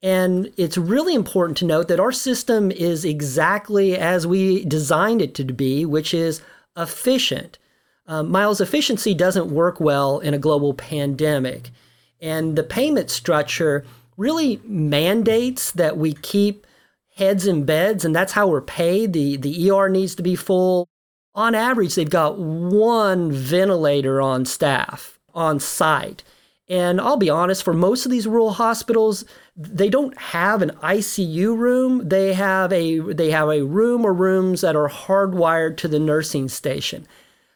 And 0.03 0.51
it's 0.57 0.77
really 0.77 1.15
important 1.15 1.57
to 1.60 1.65
note 1.65 1.88
that 1.88 2.00
our 2.00 2.12
system 2.12 2.69
is 2.72 3.05
exactly 3.05 3.98
as 3.98 4.27
we 4.27 4.65
designed 4.65 5.22
it 5.22 5.33
to 5.36 5.45
be, 5.45 5.86
which 5.86 6.13
is 6.13 6.41
efficient. 6.77 7.57
Um, 8.05 8.29
Miles, 8.29 8.62
efficiency 8.62 9.15
doesn't 9.15 9.50
work 9.50 9.79
well 9.79 10.19
in 10.19 10.36
a 10.36 10.39
global 10.39 10.74
pandemic. 10.75 11.72
And 12.19 12.55
the 12.55 12.63
payment 12.63 13.10
structure 13.10 13.86
really 14.17 14.62
mandates 14.65 15.72
that 15.72 15.98
we 15.98 16.13
keep 16.13 16.67
heads 17.15 17.48
in 17.48 17.63
beds, 17.63 18.03
and 18.03 18.13
that's 18.15 18.33
how 18.33 18.48
we're 18.48 18.62
paid. 18.62 19.13
The, 19.13 19.38
the 19.38 19.72
ER 19.72 19.88
needs 19.88 20.15
to 20.15 20.24
be 20.24 20.36
full, 20.36 20.89
on 21.36 21.55
average, 21.55 21.95
they've 21.95 22.10
got 22.10 22.38
one 22.38 23.31
ventilator 23.31 24.22
on 24.22 24.45
staff, 24.45 25.19
on 25.33 25.60
site. 25.60 26.24
And 26.70 27.01
I'll 27.01 27.17
be 27.17 27.29
honest, 27.29 27.63
for 27.63 27.74
most 27.74 28.05
of 28.05 28.12
these 28.12 28.25
rural 28.25 28.51
hospitals, 28.51 29.25
they 29.55 29.89
don't 29.89 30.17
have 30.17 30.62
an 30.62 30.72
ICU 30.82 31.58
room. 31.58 32.08
They 32.08 32.34
have 32.34 32.72
a 32.72 33.00
they 33.00 33.32
have 33.32 33.50
a 33.50 33.63
room 33.63 34.05
or 34.05 34.13
rooms 34.13 34.62
that 34.62 34.75
are 34.75 34.89
hardwired 34.89 35.77
to 35.77 35.88
the 35.88 36.00
nursing 36.00 36.48
station. 36.48 37.05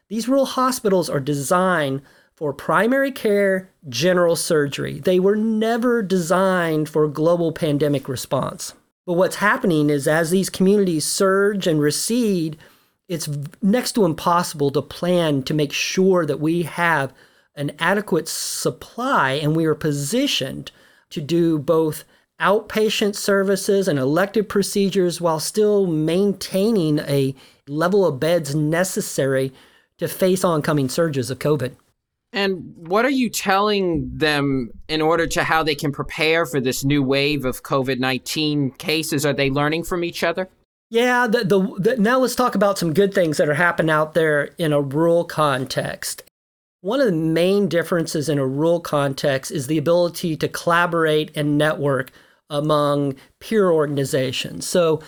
These 0.10 0.28
rural 0.28 0.46
hospitals 0.46 1.10
are 1.10 1.20
designed 1.20 2.02
for 2.36 2.54
primary 2.54 3.12
care, 3.12 3.70
general 3.90 4.36
surgery. 4.36 5.00
They 5.00 5.20
were 5.20 5.36
never 5.36 6.04
designed 6.04 6.88
for 6.88 7.08
global 7.08 7.52
pandemic 7.52 8.08
response. 8.08 8.74
But 9.08 9.14
what's 9.14 9.38
happening 9.38 9.90
is 9.90 10.08
as 10.08 10.30
these 10.30 10.50
communities 10.50 11.06
surge 11.06 11.66
and 11.66 11.80
recede, 11.80 12.58
it's 13.08 13.30
next 13.62 13.94
to 13.94 14.06
impossible 14.06 14.70
to 14.72 14.82
plan 14.82 15.44
to 15.44 15.54
make 15.54 15.72
sure 15.72 16.26
that 16.26 16.42
we 16.42 16.64
have 16.64 17.14
an 17.58 17.72
adequate 17.80 18.28
supply 18.28 19.34
and 19.34 19.56
we 19.56 19.66
are 19.66 19.76
positioned 19.76 20.72
to 21.10 21.22
do 21.22 21.60
both 21.60 22.04
outpatient 22.40 23.16
services 23.16 23.88
and 23.88 23.98
elective 23.98 24.48
procedures 24.48 25.20
while 25.20 25.40
still 25.40 25.88
maintaining 25.88 27.00
a 27.00 27.34
level 27.68 28.06
of 28.06 28.20
beds 28.20 28.56
necessary 28.56 29.52
to 29.98 30.08
face 30.08 30.44
oncoming 30.44 30.88
surges 30.88 31.32
of 31.32 31.40
COVID. 31.40 31.76
And 32.34 32.74
what 32.76 33.06
are 33.06 33.10
you 33.10 33.30
telling 33.30 34.10
them 34.14 34.70
in 34.88 35.02
order 35.02 35.26
to 35.28 35.44
how 35.44 35.64
they 35.64 35.76
can 35.76 35.92
prepare 35.92 36.46
for 36.46 36.60
this 36.60 36.84
new 36.84 37.02
wave 37.02 37.46
of 37.46 37.64
COVID 37.64 38.00
19 38.00 38.72
cases? 38.72 39.26
Are 39.26 39.34
they 39.34 39.50
learning 39.50 39.86
from 39.86 40.04
each 40.04 40.24
other? 40.24 40.50
Yeah, 40.90 41.28
the, 41.28 41.44
the, 41.44 41.60
the, 41.80 41.98
now 41.98 42.20
let's 42.20 42.36
talk 42.36 42.56
about 42.56 42.78
some 42.78 42.94
good 42.94 43.14
things 43.14 43.38
that 43.38 43.50
are 43.50 43.56
happening 43.56 43.90
out 43.90 44.14
there 44.14 44.52
in 44.58 44.72
a 44.72 44.82
rural 44.82 45.26
context. 45.26 46.24
One 46.82 47.00
of 47.00 47.08
the 47.08 47.12
main 47.12 47.68
differences 47.68 48.30
in 48.30 48.38
a 48.38 48.46
rural 48.46 48.80
context 48.80 49.52
is 49.52 49.68
the 49.68 49.78
ability 49.78 50.38
to 50.38 50.48
collaborate 50.48 51.36
and 51.36 51.58
network 51.58 52.12
among 52.50 53.16
peer 53.40 53.72
organizations. 53.72 54.68
So, 54.68 55.02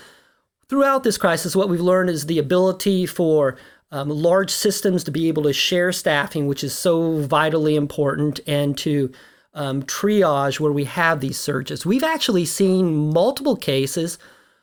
throughout 0.67 1.03
this 1.03 1.17
crisis, 1.17 1.55
what 1.55 1.69
we've 1.69 1.79
learned 1.79 2.09
is 2.09 2.25
the 2.25 2.39
ability 2.39 3.05
for 3.05 3.55
um, 3.91 4.09
large 4.09 4.51
systems 4.51 5.03
to 5.03 5.11
be 5.11 5.27
able 5.27 5.43
to 5.43 5.53
share 5.53 5.91
staffing, 5.91 6.47
which 6.47 6.63
is 6.63 6.77
so 6.77 7.19
vitally 7.21 7.75
important, 7.75 8.39
and 8.47 8.77
to 8.79 9.11
um, 9.53 9.83
triage 9.83 10.59
where 10.59 10.71
we 10.71 10.85
have 10.85 11.21
these 11.21 11.39
surges. 11.39 11.85
We've 11.85 12.03
actually 12.03 12.45
seen 12.45 13.11
multiple 13.11 13.55
cases 13.55 14.17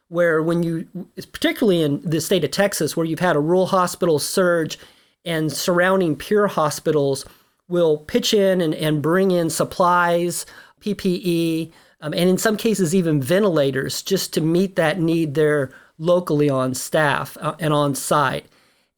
where 0.08 0.42
when 0.42 0.62
you, 0.62 0.88
particularly 1.32 1.82
in 1.82 2.00
the 2.02 2.20
state 2.20 2.44
of 2.44 2.52
Texas, 2.52 2.96
where 2.96 3.06
you've 3.06 3.18
had 3.18 3.36
a 3.36 3.40
rural 3.40 3.66
hospital 3.66 4.18
surge 4.18 4.78
and 5.26 5.52
surrounding 5.52 6.16
peer 6.16 6.46
hospitals 6.46 7.26
will 7.68 7.98
pitch 7.98 8.32
in 8.32 8.60
and, 8.60 8.74
and 8.74 9.02
bring 9.02 9.32
in 9.32 9.50
supplies, 9.50 10.46
PPE, 10.80 11.72
um, 12.00 12.14
and 12.14 12.30
in 12.30 12.38
some 12.38 12.56
cases 12.56 12.94
even 12.94 13.20
ventilators 13.20 14.02
just 14.02 14.32
to 14.34 14.40
meet 14.40 14.76
that 14.76 15.00
need 15.00 15.34
there 15.34 15.72
locally 15.98 16.48
on 16.48 16.74
staff 16.74 17.36
uh, 17.40 17.56
and 17.58 17.74
on 17.74 17.94
site. 17.94 18.46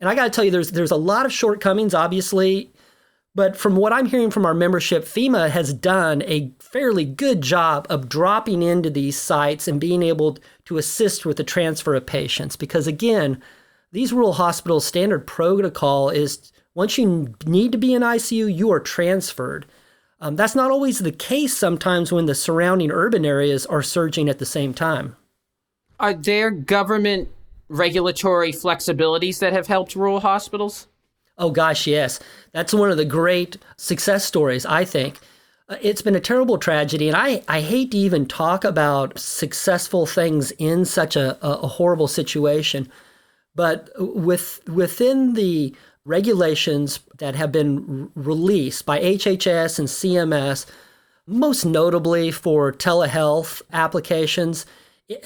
And 0.00 0.08
I 0.08 0.14
got 0.14 0.24
to 0.24 0.30
tell 0.30 0.44
you, 0.44 0.50
there's 0.50 0.72
there's 0.72 0.90
a 0.90 0.96
lot 0.96 1.26
of 1.26 1.32
shortcomings, 1.32 1.94
obviously, 1.94 2.70
but 3.34 3.56
from 3.56 3.76
what 3.76 3.92
I'm 3.92 4.06
hearing 4.06 4.30
from 4.30 4.46
our 4.46 4.54
membership, 4.54 5.04
FEMA 5.04 5.50
has 5.50 5.72
done 5.72 6.22
a 6.26 6.52
fairly 6.58 7.04
good 7.04 7.40
job 7.40 7.86
of 7.88 8.08
dropping 8.08 8.62
into 8.62 8.90
these 8.90 9.18
sites 9.18 9.68
and 9.68 9.80
being 9.80 10.02
able 10.02 10.38
to 10.66 10.76
assist 10.76 11.24
with 11.24 11.36
the 11.36 11.44
transfer 11.44 11.94
of 11.94 12.06
patients. 12.06 12.56
Because 12.56 12.86
again, 12.86 13.42
these 13.92 14.12
rural 14.12 14.34
hospitals' 14.34 14.86
standard 14.86 15.26
protocol 15.26 16.10
is 16.10 16.52
once 16.74 16.98
you 16.98 17.34
need 17.46 17.72
to 17.72 17.78
be 17.78 17.94
in 17.94 18.02
ICU, 18.02 18.54
you 18.54 18.70
are 18.70 18.80
transferred. 18.80 19.66
Um, 20.20 20.36
that's 20.36 20.54
not 20.54 20.70
always 20.70 20.98
the 20.98 21.12
case 21.12 21.56
sometimes 21.56 22.12
when 22.12 22.26
the 22.26 22.34
surrounding 22.34 22.90
urban 22.90 23.24
areas 23.24 23.66
are 23.66 23.82
surging 23.82 24.28
at 24.28 24.38
the 24.38 24.46
same 24.46 24.74
time. 24.74 25.16
Are 26.00 26.14
there 26.14 26.50
government 26.50 27.28
regulatory 27.68 28.52
flexibilities 28.52 29.38
that 29.40 29.52
have 29.52 29.66
helped 29.66 29.96
rural 29.96 30.20
hospitals? 30.20 30.86
Oh, 31.36 31.50
gosh, 31.50 31.86
yes. 31.86 32.18
That's 32.52 32.74
one 32.74 32.90
of 32.90 32.96
the 32.96 33.04
great 33.04 33.58
success 33.76 34.24
stories, 34.24 34.66
I 34.66 34.84
think. 34.84 35.18
Uh, 35.68 35.76
it's 35.80 36.02
been 36.02 36.16
a 36.16 36.20
terrible 36.20 36.58
tragedy, 36.58 37.08
and 37.08 37.16
I, 37.16 37.42
I 37.46 37.60
hate 37.60 37.92
to 37.92 37.98
even 37.98 38.26
talk 38.26 38.64
about 38.64 39.18
successful 39.18 40.06
things 40.06 40.50
in 40.52 40.84
such 40.84 41.14
a, 41.14 41.38
a 41.44 41.66
horrible 41.68 42.08
situation. 42.08 42.90
But 43.58 43.90
with, 43.98 44.60
within 44.68 45.34
the 45.34 45.74
regulations 46.04 47.00
that 47.18 47.34
have 47.34 47.50
been 47.50 48.08
released 48.14 48.86
by 48.86 49.00
HHS 49.00 49.80
and 49.80 49.88
CMS, 49.88 50.64
most 51.26 51.64
notably 51.64 52.30
for 52.30 52.72
telehealth 52.72 53.60
applications, 53.72 54.64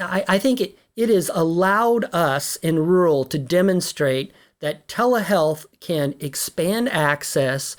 I, 0.01 0.25
I 0.27 0.39
think 0.39 0.63
it, 0.63 0.79
it 0.97 1.11
has 1.11 1.31
allowed 1.35 2.07
us 2.15 2.57
in 2.57 2.79
rural 2.79 3.27
to 3.27 3.39
demonstrate 3.39 4.33
that 4.61 4.89
telehealth 4.89 5.67
can 5.81 6.15
expand 6.19 6.89
access, 6.89 7.77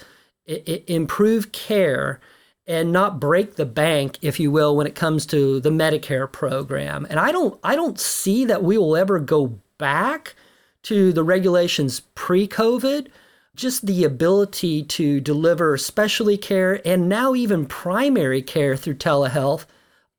I- 0.48 0.84
improve 0.86 1.52
care, 1.52 2.22
and 2.68 2.92
not 2.92 3.20
break 3.20 3.56
the 3.56 3.66
bank, 3.66 4.20
if 4.22 4.40
you 4.40 4.52
will, 4.52 4.76
when 4.76 4.86
it 4.86 4.94
comes 4.94 5.26
to 5.26 5.60
the 5.60 5.72
Medicare 5.72 6.32
program. 6.32 7.08
And 7.10 7.20
I 7.20 7.32
don't, 7.32 7.60
I 7.64 7.76
don't 7.76 8.00
see 8.00 8.46
that 8.46 8.64
we 8.64 8.78
will 8.78 8.96
ever 8.96 9.18
go 9.18 9.60
back 9.80 10.36
to 10.84 11.13
the 11.13 11.24
regulations 11.24 12.02
pre-COVID. 12.16 13.08
Just 13.56 13.86
the 13.86 14.04
ability 14.04 14.84
to 14.84 15.20
deliver 15.20 15.78
specialty 15.78 16.38
care 16.38 16.82
and 16.88 17.08
now 17.08 17.36
even 17.36 17.68
primary 17.68 18.42
care 18.42 18.75
through 18.75 18.96
telehealth, 18.96 19.66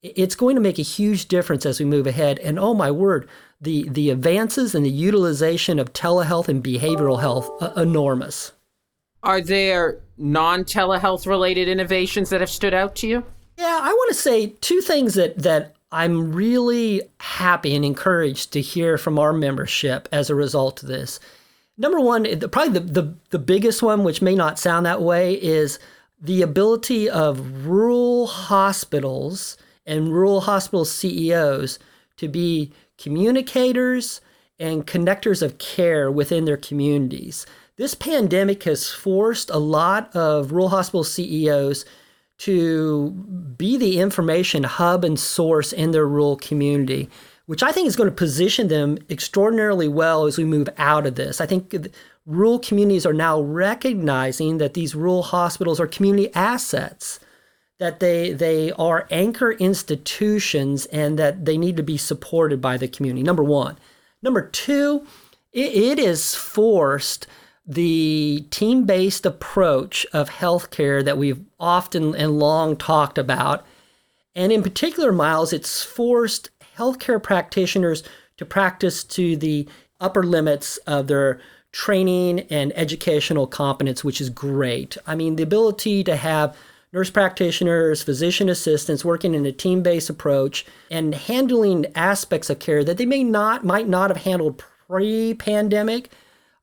it's 0.02 0.36
going 0.36 0.54
to 0.54 0.62
make 0.62 0.78
a 0.78 0.82
huge 0.82 1.26
difference 1.26 1.66
as 1.66 1.80
we 1.80 1.86
move 1.86 2.06
ahead. 2.06 2.38
And 2.38 2.60
oh 2.60 2.74
my 2.74 2.92
word, 2.92 3.28
the 3.60 3.88
the 3.88 4.10
advances 4.10 4.74
in 4.74 4.84
the 4.84 4.90
utilization 4.90 5.78
of 5.80 5.92
telehealth 5.92 6.48
and 6.48 6.62
behavioral 6.62 7.20
health 7.20 7.50
uh, 7.60 7.72
enormous. 7.76 8.52
Are 9.22 9.40
there 9.40 10.00
non-telehealth 10.16 11.26
related 11.26 11.66
innovations 11.66 12.30
that 12.30 12.40
have 12.40 12.50
stood 12.50 12.74
out 12.74 12.94
to 12.96 13.08
you? 13.08 13.24
Yeah, 13.56 13.80
I 13.82 13.92
want 13.92 14.10
to 14.10 14.14
say 14.14 14.48
two 14.60 14.80
things 14.80 15.14
that 15.14 15.38
that 15.38 15.74
I'm 15.94 16.32
really 16.32 17.02
happy 17.20 17.76
and 17.76 17.84
encouraged 17.84 18.52
to 18.52 18.60
hear 18.60 18.98
from 18.98 19.16
our 19.16 19.32
membership 19.32 20.08
as 20.10 20.28
a 20.28 20.34
result 20.34 20.82
of 20.82 20.88
this. 20.88 21.20
Number 21.78 22.00
one, 22.00 22.24
probably 22.50 22.80
the, 22.80 23.02
the, 23.02 23.14
the 23.30 23.38
biggest 23.38 23.80
one, 23.80 24.02
which 24.02 24.20
may 24.20 24.34
not 24.34 24.58
sound 24.58 24.86
that 24.86 25.00
way, 25.00 25.34
is 25.34 25.78
the 26.20 26.42
ability 26.42 27.08
of 27.08 27.64
rural 27.64 28.26
hospitals 28.26 29.56
and 29.86 30.12
rural 30.12 30.40
hospital 30.40 30.84
CEOs 30.84 31.78
to 32.16 32.26
be 32.26 32.72
communicators 32.98 34.20
and 34.58 34.88
connectors 34.88 35.42
of 35.42 35.58
care 35.58 36.10
within 36.10 36.44
their 36.44 36.56
communities. 36.56 37.46
This 37.76 37.94
pandemic 37.94 38.64
has 38.64 38.90
forced 38.90 39.48
a 39.48 39.58
lot 39.58 40.14
of 40.14 40.50
rural 40.50 40.70
hospital 40.70 41.04
CEOs 41.04 41.84
to 42.44 43.10
be 43.56 43.76
the 43.76 44.00
information 44.00 44.64
hub 44.64 45.04
and 45.04 45.18
source 45.18 45.72
in 45.72 45.92
their 45.92 46.06
rural 46.06 46.36
community, 46.36 47.08
which 47.46 47.62
I 47.62 47.72
think 47.72 47.88
is 47.88 47.96
going 47.96 48.08
to 48.08 48.14
position 48.14 48.68
them 48.68 48.98
extraordinarily 49.08 49.88
well 49.88 50.26
as 50.26 50.36
we 50.36 50.44
move 50.44 50.68
out 50.76 51.06
of 51.06 51.14
this. 51.14 51.40
I 51.40 51.46
think 51.46 51.74
rural 52.26 52.58
communities 52.58 53.06
are 53.06 53.12
now 53.12 53.40
recognizing 53.40 54.58
that 54.58 54.74
these 54.74 54.94
rural 54.94 55.22
hospitals 55.22 55.80
are 55.80 55.86
community 55.86 56.32
assets 56.34 57.20
that 57.78 58.00
they 58.00 58.32
they 58.32 58.72
are 58.72 59.06
anchor 59.10 59.52
institutions 59.52 60.86
and 60.86 61.18
that 61.18 61.44
they 61.44 61.58
need 61.58 61.76
to 61.76 61.82
be 61.82 61.96
supported 61.96 62.60
by 62.60 62.76
the 62.76 62.88
community. 62.88 63.22
Number 63.22 63.44
one. 63.44 63.76
Number 64.22 64.42
two, 64.48 65.06
it, 65.52 65.72
it 65.74 65.98
is 65.98 66.34
forced 66.34 67.26
the 67.66 68.46
team-based 68.50 69.24
approach 69.24 70.06
of 70.12 70.28
healthcare 70.28 71.04
that 71.04 71.16
we've 71.16 71.40
often 71.58 72.14
and 72.14 72.38
long 72.38 72.76
talked 72.76 73.16
about. 73.16 73.64
And 74.34 74.52
in 74.52 74.62
particular, 74.62 75.12
Miles, 75.12 75.52
it's 75.52 75.82
forced 75.82 76.50
healthcare 76.76 77.22
practitioners 77.22 78.02
to 78.36 78.44
practice 78.44 79.04
to 79.04 79.36
the 79.36 79.68
upper 80.00 80.22
limits 80.22 80.76
of 80.86 81.06
their 81.06 81.40
training 81.72 82.40
and 82.50 82.72
educational 82.76 83.46
competence, 83.46 84.04
which 84.04 84.20
is 84.20 84.30
great. 84.30 84.96
I 85.06 85.14
mean, 85.14 85.36
the 85.36 85.42
ability 85.42 86.04
to 86.04 86.16
have 86.16 86.56
nurse 86.92 87.10
practitioners, 87.10 88.02
physician 88.02 88.48
assistants 88.48 89.04
working 89.04 89.34
in 89.34 89.46
a 89.46 89.52
team-based 89.52 90.10
approach 90.10 90.64
and 90.90 91.14
handling 91.14 91.86
aspects 91.94 92.50
of 92.50 92.58
care 92.58 92.84
that 92.84 92.98
they 92.98 93.06
may 93.06 93.24
not 93.24 93.64
might 93.64 93.88
not 93.88 94.10
have 94.10 94.24
handled 94.24 94.62
pre-pandemic. 94.86 96.10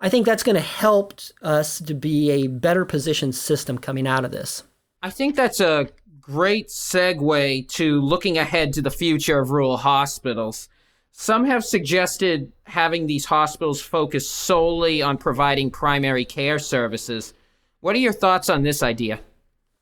I 0.04 0.10
think 0.10 0.26
that's 0.26 0.42
going 0.42 0.56
to 0.56 0.62
help 0.62 1.22
us 1.44 1.80
to 1.80 1.94
be 1.94 2.32
a 2.32 2.48
better 2.48 2.86
positioned 2.86 3.36
system 3.36 3.78
coming 3.78 4.08
out 4.08 4.26
of 4.26 4.32
this. 4.32 4.64
I 5.04 5.12
think 5.12 5.36
that's 5.36 5.60
a 5.60 5.90
great 6.20 6.70
segue 6.70 7.68
to 7.70 8.02
looking 8.02 8.40
ahead 8.40 8.74
to 8.74 8.82
the 8.82 8.90
future 8.90 9.40
of 9.40 9.52
rural 9.52 9.78
hospitals. 9.78 10.70
Some 11.12 11.46
have 11.46 11.64
suggested 11.64 12.52
having 12.64 13.06
these 13.06 13.26
hospitals 13.26 13.80
focus 13.80 14.28
solely 14.28 15.04
on 15.04 15.18
providing 15.18 15.70
primary 15.70 16.26
care 16.26 16.58
services. 16.58 17.36
What 17.82 17.96
are 17.96 18.00
your 18.00 18.14
thoughts 18.14 18.50
on 18.50 18.64
this 18.64 18.82
idea? 18.82 19.20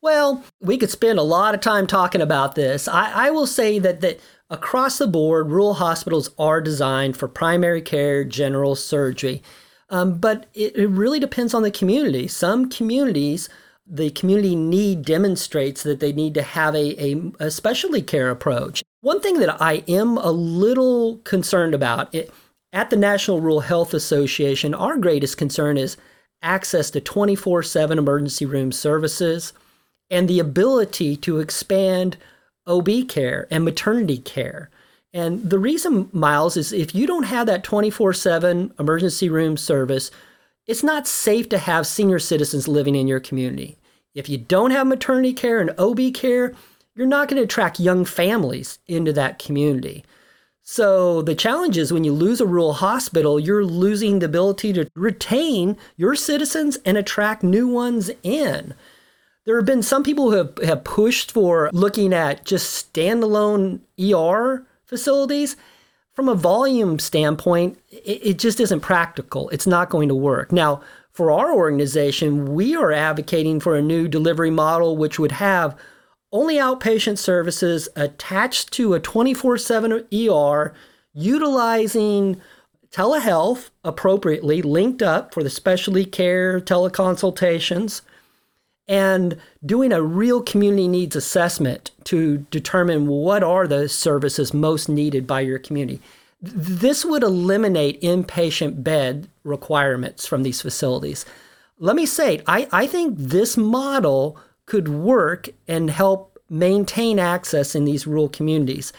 Well, 0.01 0.43
we 0.59 0.77
could 0.77 0.89
spend 0.89 1.19
a 1.19 1.23
lot 1.23 1.53
of 1.53 1.61
time 1.61 1.87
talking 1.87 2.21
about 2.21 2.55
this. 2.55 2.87
I, 2.87 3.27
I 3.27 3.29
will 3.31 3.47
say 3.47 3.79
that, 3.79 4.01
that 4.01 4.19
across 4.49 4.97
the 4.97 5.07
board, 5.07 5.49
rural 5.49 5.75
hospitals 5.75 6.29
are 6.37 6.61
designed 6.61 7.15
for 7.15 7.27
primary 7.27 7.81
care, 7.81 8.25
general 8.25 8.75
surgery. 8.75 9.43
Um, 9.89 10.17
but 10.19 10.45
it, 10.53 10.75
it 10.75 10.87
really 10.87 11.19
depends 11.19 11.53
on 11.53 11.63
the 11.63 11.71
community. 11.71 12.27
Some 12.27 12.69
communities, 12.69 13.49
the 13.87 14.11
community 14.11 14.55
need 14.55 15.03
demonstrates 15.03 15.83
that 15.83 15.99
they 15.99 16.13
need 16.13 16.33
to 16.35 16.43
have 16.43 16.75
a, 16.75 17.03
a, 17.03 17.31
a 17.39 17.51
specialty 17.51 18.01
care 18.01 18.29
approach. 18.29 18.83
One 19.01 19.21
thing 19.21 19.39
that 19.39 19.61
I 19.61 19.83
am 19.87 20.17
a 20.17 20.31
little 20.31 21.17
concerned 21.19 21.73
about 21.73 22.13
it, 22.13 22.31
at 22.71 22.91
the 22.91 22.97
National 22.97 23.41
Rural 23.41 23.61
Health 23.61 23.93
Association, 23.93 24.75
our 24.75 24.97
greatest 24.97 25.37
concern 25.37 25.77
is 25.77 25.97
access 26.41 26.91
to 26.91 27.01
24 27.01 27.63
7 27.63 27.97
emergency 27.97 28.45
room 28.45 28.71
services 28.71 29.53
and 30.09 30.27
the 30.27 30.39
ability 30.39 31.15
to 31.17 31.39
expand 31.39 32.17
OB 32.67 33.07
care 33.07 33.47
and 33.49 33.65
maternity 33.65 34.19
care. 34.19 34.69
And 35.13 35.49
the 35.49 35.59
reason, 35.59 36.09
Miles, 36.13 36.55
is 36.55 36.71
if 36.71 36.93
you 36.93 37.07
don't 37.07 37.23
have 37.23 37.47
that 37.47 37.63
24 37.63 38.13
7 38.13 38.73
emergency 38.79 39.29
room 39.29 39.57
service, 39.57 40.11
it's 40.67 40.83
not 40.83 41.07
safe 41.07 41.49
to 41.49 41.57
have 41.57 41.87
senior 41.87 42.19
citizens 42.19 42.67
living 42.67 42.95
in 42.95 43.07
your 43.07 43.19
community. 43.19 43.77
If 44.13 44.29
you 44.29 44.37
don't 44.37 44.71
have 44.71 44.87
maternity 44.87 45.33
care 45.33 45.59
and 45.59 45.71
OB 45.79 46.13
care, 46.13 46.53
you're 46.95 47.07
not 47.07 47.27
going 47.27 47.37
to 47.37 47.43
attract 47.43 47.79
young 47.79 48.05
families 48.05 48.79
into 48.87 49.13
that 49.13 49.39
community. 49.39 50.03
So 50.61 51.23
the 51.23 51.33
challenge 51.33 51.77
is 51.77 51.91
when 51.91 52.03
you 52.03 52.13
lose 52.13 52.39
a 52.39 52.45
rural 52.45 52.73
hospital, 52.73 53.39
you're 53.39 53.65
losing 53.65 54.19
the 54.19 54.27
ability 54.27 54.73
to 54.73 54.87
retain 54.95 55.77
your 55.97 56.13
citizens 56.13 56.77
and 56.85 56.95
attract 56.97 57.41
new 57.41 57.67
ones 57.67 58.11
in. 58.21 58.75
There 59.45 59.55
have 59.55 59.65
been 59.65 59.81
some 59.81 60.03
people 60.03 60.29
who 60.29 60.37
have, 60.37 60.57
have 60.63 60.83
pushed 60.83 61.31
for 61.31 61.71
looking 61.73 62.13
at 62.13 62.45
just 62.45 62.93
standalone 62.93 63.79
ER 63.99 64.67
facilities. 64.89 65.55
From 66.13 66.27
a 66.27 66.35
volume 66.35 66.99
standpoint, 66.99 67.77
it, 67.89 68.19
it 68.23 68.39
just 68.39 68.59
isn't 68.59 68.81
practical. 68.81 69.47
It's 69.49 69.67
not 69.67 69.89
going 69.89 70.09
to 70.09 70.15
work. 70.15 70.51
Now, 70.51 70.81
for 71.11 71.31
our 71.31 71.53
organization, 71.53 72.53
we 72.53 72.75
are 72.75 72.91
advocating 72.91 73.59
for 73.59 73.75
a 73.75 73.81
new 73.81 74.07
delivery 74.07 74.51
model 74.51 74.97
which 74.97 75.19
would 75.19 75.33
have 75.33 75.77
only 76.31 76.55
outpatient 76.55 77.17
services 77.17 77.87
attached 77.95 78.71
to 78.73 78.93
a 78.93 78.99
24 78.99 79.57
7 79.57 80.07
ER, 80.13 80.73
utilizing 81.13 82.41
telehealth 82.91 83.69
appropriately, 83.83 84.61
linked 84.61 85.01
up 85.01 85.33
for 85.33 85.43
the 85.43 85.49
specialty 85.49 86.05
care, 86.05 86.59
teleconsultations, 86.59 88.01
and 88.89 89.37
doing 89.63 89.93
a 89.93 90.01
real 90.01 90.41
community 90.41 90.87
needs 90.87 91.15
assessment 91.15 91.91
to 92.05 92.39
determine 92.49 93.05
what 93.05 93.43
are 93.43 93.67
the 93.67 93.87
services 93.87 94.51
most 94.51 94.89
needed 94.89 95.27
by 95.27 95.41
your 95.41 95.59
community. 95.59 96.01
This 96.41 97.05
would 97.05 97.21
eliminate 97.21 98.01
inpatient 98.01 98.83
bed 98.83 99.29
requirements 99.43 100.25
from 100.25 100.41
these 100.41 100.61
facilities. 100.61 101.23
Let 101.77 101.95
me 101.95 102.07
say, 102.07 102.41
I, 102.47 102.67
I 102.71 102.87
think 102.87 103.15
this 103.17 103.55
model 103.55 104.37
could 104.65 104.87
work 104.87 105.49
and 105.67 105.91
help 105.91 106.39
maintain 106.49 107.19
access 107.19 107.75
in 107.75 107.85
these 107.85 108.07
rural 108.07 108.27
communities. 108.27 108.91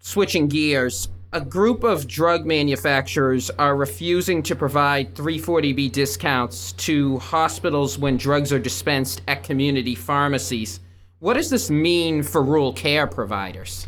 Switching 0.00 0.48
gears, 0.48 1.08
a 1.32 1.40
group 1.40 1.84
of 1.84 2.06
drug 2.06 2.46
manufacturers 2.46 3.50
are 3.50 3.76
refusing 3.76 4.42
to 4.44 4.54
provide 4.54 5.14
340B 5.14 5.90
discounts 5.90 6.72
to 6.72 7.18
hospitals 7.18 7.98
when 7.98 8.16
drugs 8.16 8.52
are 8.52 8.58
dispensed 8.58 9.22
at 9.26 9.42
community 9.42 9.94
pharmacies. 9.94 10.80
What 11.18 11.34
does 11.34 11.50
this 11.50 11.70
mean 11.70 12.22
for 12.22 12.42
rural 12.42 12.72
care 12.72 13.06
providers? 13.06 13.86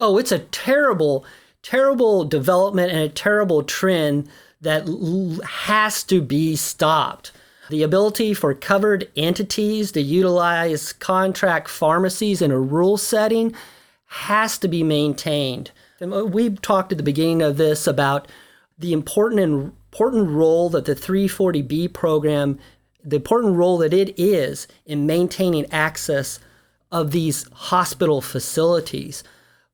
Oh, 0.00 0.18
it's 0.18 0.32
a 0.32 0.40
terrible, 0.40 1.24
terrible 1.62 2.24
development 2.24 2.90
and 2.90 3.00
a 3.00 3.08
terrible 3.08 3.62
trend 3.62 4.28
that 4.60 4.88
l- 4.88 5.40
has 5.42 6.02
to 6.04 6.20
be 6.20 6.56
stopped. 6.56 7.32
The 7.70 7.82
ability 7.82 8.34
for 8.34 8.52
covered 8.52 9.10
entities 9.16 9.92
to 9.92 10.00
utilize 10.00 10.92
contract 10.92 11.68
pharmacies 11.68 12.42
in 12.42 12.50
a 12.50 12.58
rural 12.58 12.96
setting 12.96 13.54
has 14.06 14.58
to 14.58 14.68
be 14.68 14.82
maintained. 14.82 15.70
We 16.00 16.50
talked 16.50 16.92
at 16.92 16.98
the 16.98 17.04
beginning 17.04 17.42
of 17.42 17.56
this 17.56 17.86
about 17.86 18.28
the 18.78 18.92
important 18.92 19.74
important 19.92 20.28
role 20.30 20.68
that 20.70 20.86
the 20.86 20.94
340B 20.94 21.92
program, 21.92 22.58
the 23.04 23.16
important 23.16 23.54
role 23.54 23.78
that 23.78 23.94
it 23.94 24.18
is 24.18 24.66
in 24.84 25.06
maintaining 25.06 25.70
access 25.70 26.40
of 26.90 27.12
these 27.12 27.48
hospital 27.52 28.20
facilities, 28.20 29.22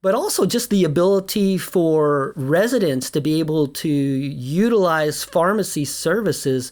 but 0.02 0.14
also 0.14 0.44
just 0.44 0.68
the 0.68 0.84
ability 0.84 1.56
for 1.56 2.34
residents 2.36 3.10
to 3.10 3.20
be 3.20 3.38
able 3.38 3.66
to 3.66 3.88
utilize 3.88 5.24
pharmacy 5.24 5.86
services 5.86 6.70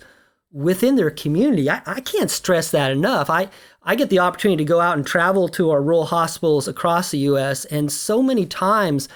within 0.52 0.96
their 0.96 1.10
community. 1.10 1.70
I, 1.70 1.80
I 1.86 2.00
can't 2.00 2.30
stress 2.30 2.70
that 2.70 2.90
enough. 2.90 3.30
I, 3.30 3.48
I 3.82 3.94
get 3.94 4.10
the 4.10 4.18
opportunity 4.18 4.64
to 4.64 4.68
go 4.68 4.80
out 4.80 4.96
and 4.96 5.06
travel 5.06 5.48
to 5.48 5.70
our 5.70 5.82
rural 5.82 6.06
hospitals 6.06 6.68
across 6.68 7.10
the 7.10 7.18
US, 7.18 7.64
and 7.66 7.90
so 7.90 8.22
many 8.22 8.44
times 8.44 9.08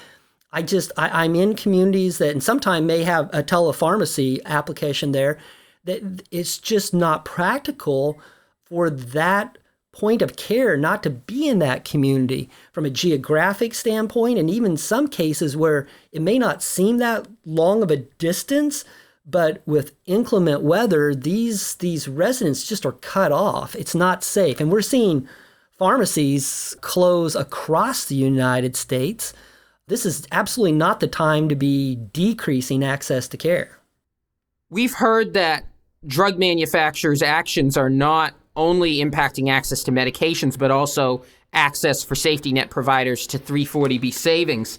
I 0.53 0.63
just 0.63 0.93
I, 0.97 1.25
am 1.25 1.35
in 1.35 1.55
communities 1.55 2.19
that 2.19 2.31
and 2.31 2.43
sometimes 2.43 2.87
may 2.87 3.05
have 3.05 3.31
a 3.33 3.43
telepharmacy 3.43 4.45
application 4.45 5.13
there 5.13 5.39
that 5.85 6.23
it's 6.31 6.59
just 6.59 6.93
not 6.93 7.25
practical 7.25 8.21
for 8.65 8.91
that 8.91 9.59
point 9.93 10.23
of 10.23 10.37
care 10.37 10.77
not 10.77 11.03
to 11.03 11.11
be 11.11 11.49
in 11.49 11.59
that 11.59 11.85
community 11.85 12.49
from 12.73 12.85
a 12.85 12.91
geographic 12.91 13.75
standpoint 13.75 14.39
and 14.39 14.49
even 14.49 14.77
some 14.77 15.07
cases 15.07 15.57
where 15.57 15.87
it 16.13 16.23
may 16.23 16.39
not 16.39 16.63
seem 16.63 16.99
that 16.99 17.27
long 17.45 17.83
of 17.83 17.91
a 17.91 17.97
distance 17.97 18.85
but 19.25 19.63
with 19.67 19.95
inclement 20.07 20.63
weather 20.63 21.15
these 21.15 21.77
these 21.77 22.09
residents 22.09 22.67
just 22.67 22.85
are 22.85 22.93
cut 22.93 23.33
off. 23.33 23.75
It's 23.75 23.95
not 23.95 24.25
safe. 24.25 24.61
And 24.61 24.71
we're 24.71 24.83
seeing 24.83 25.29
pharmacies 25.79 26.77
close 26.81 27.35
across 27.35 28.05
the 28.05 28.15
United 28.15 28.77
States 28.77 29.33
this 29.93 30.07
is 30.07 30.27
absolutely 30.33 30.73
not 30.73 31.01
the 31.01 31.07
time 31.07 31.51
to 31.51 31.55
be 31.55 31.97
decreasing 31.97 32.83
access 32.83 33.29
to 33.29 33.37
care. 33.37 33.79
We've 34.71 34.95
heard 34.95 35.35
that 35.35 35.67
drug 36.07 36.39
manufacturers' 36.39 37.23
actions 37.23 37.77
are 37.77 37.91
not 37.91 38.35
only 38.57 38.97
impacting 38.97 39.51
access 39.51 39.83
to 39.85 39.93
medications, 39.93 40.59
but 40.59 40.71
also 40.71 41.25
access 41.53 42.03
for 42.03 42.15
safety 42.15 42.55
net 42.55 42.71
providers 42.71 43.27
to 43.27 43.39
340B 43.39 44.15
savings. 44.15 44.79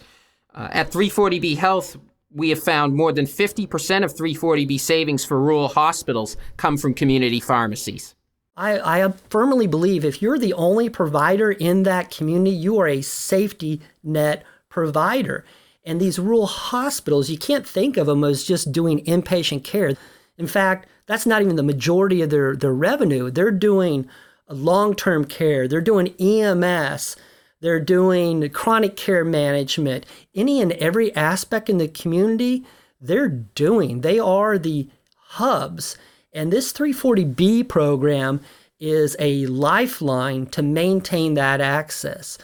Uh, 0.52 0.70
at 0.72 0.92
340B 0.92 1.58
Health, 1.58 1.96
we 2.32 2.50
have 2.50 2.64
found 2.64 2.96
more 2.96 3.12
than 3.12 3.26
50% 3.26 4.04
of 4.04 4.16
340B 4.16 4.80
savings 4.80 5.24
for 5.24 5.40
rural 5.40 5.68
hospitals 5.68 6.38
come 6.58 6.76
from 6.76 6.96
community 6.96 7.40
pharmacies. 7.40 8.16
I, 8.58 9.04
I, 9.06 9.12
firmly 9.30 9.68
believe 9.68 10.06
if 10.06 10.24
you're 10.24 10.40
the 10.40 10.54
only 10.54 10.90
provider 10.90 11.52
in 11.52 11.84
that 11.84 12.10
community, 12.10 12.56
you 12.56 12.80
are 12.80 12.88
a 12.88 13.02
safety 13.02 13.82
net 14.04 14.44
provider. 14.74 15.46
And 15.86 16.02
these 16.02 16.18
rural 16.18 16.48
hospitals, 16.48 17.30
you 17.30 17.38
can't 17.38 17.68
think 17.68 17.96
of 17.96 18.08
them 18.08 18.24
as 18.24 18.44
just 18.44 18.72
doing 18.72 19.06
inpatient 19.06 19.64
care. 19.64 19.96
In 20.36 20.48
fact, 20.48 20.90
that's 21.06 21.28
not 21.28 21.44
even 21.44 21.58
the 21.58 21.64
majority 21.64 22.24
of 22.24 22.32
their, 22.32 22.56
their 22.56 22.74
revenue. 22.74 23.30
They're 23.30 23.52
doing 23.52 24.10
long 24.50 24.96
term 24.96 25.26
care, 25.26 25.68
they're 25.68 25.80
doing 25.80 26.16
EMS, 26.20 27.16
they're 27.62 27.80
doing 27.80 28.50
chronic 28.50 28.96
care 28.96 29.24
management, 29.24 30.06
any 30.34 30.60
and 30.60 30.72
every 30.74 31.16
aspect 31.16 31.70
in 31.70 31.78
the 31.78 31.88
community, 31.88 32.66
they're 33.00 33.30
doing. 33.30 34.02
They 34.02 34.18
are 34.18 34.58
the 34.58 34.90
hubs. 35.18 35.98
And 36.34 36.52
this 36.52 36.74
340B 36.74 37.68
program 37.68 38.42
is 38.80 39.16
a 39.20 39.46
lifeline 39.46 40.48
to 40.48 40.62
maintain 40.64 41.36
that 41.36 41.62
access. 41.62 42.38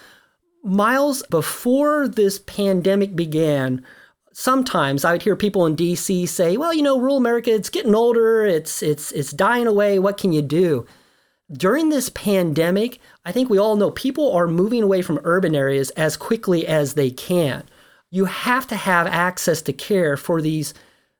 Miles, 0.63 1.23
before 1.29 2.07
this 2.07 2.39
pandemic 2.39 3.15
began, 3.15 3.83
sometimes 4.33 5.05
I 5.05 5.11
would 5.13 5.23
hear 5.23 5.35
people 5.35 5.65
in 5.65 5.75
DC 5.75 6.27
say, 6.27 6.57
"Well, 6.57 6.73
you 6.73 6.81
know, 6.81 6.99
rural 6.99 7.17
America, 7.17 7.51
it's 7.53 7.69
getting 7.69 7.95
older, 7.95 8.45
it's 8.45 8.83
it's 8.83 9.11
it's 9.11 9.31
dying 9.31 9.67
away. 9.67 9.99
What 9.99 10.17
can 10.17 10.33
you 10.33 10.41
do?" 10.41 10.85
During 11.51 11.89
this 11.89 12.09
pandemic, 12.09 12.99
I 13.25 13.31
think 13.31 13.49
we 13.49 13.57
all 13.57 13.75
know 13.75 13.89
people 13.89 14.31
are 14.33 14.47
moving 14.47 14.83
away 14.83 15.01
from 15.01 15.19
urban 15.23 15.55
areas 15.55 15.89
as 15.91 16.15
quickly 16.15 16.67
as 16.67 16.93
they 16.93 17.09
can. 17.09 17.63
You 18.11 18.25
have 18.25 18.67
to 18.67 18.75
have 18.75 19.07
access 19.07 19.61
to 19.63 19.73
care 19.73 20.15
for 20.15 20.41
these 20.41 20.73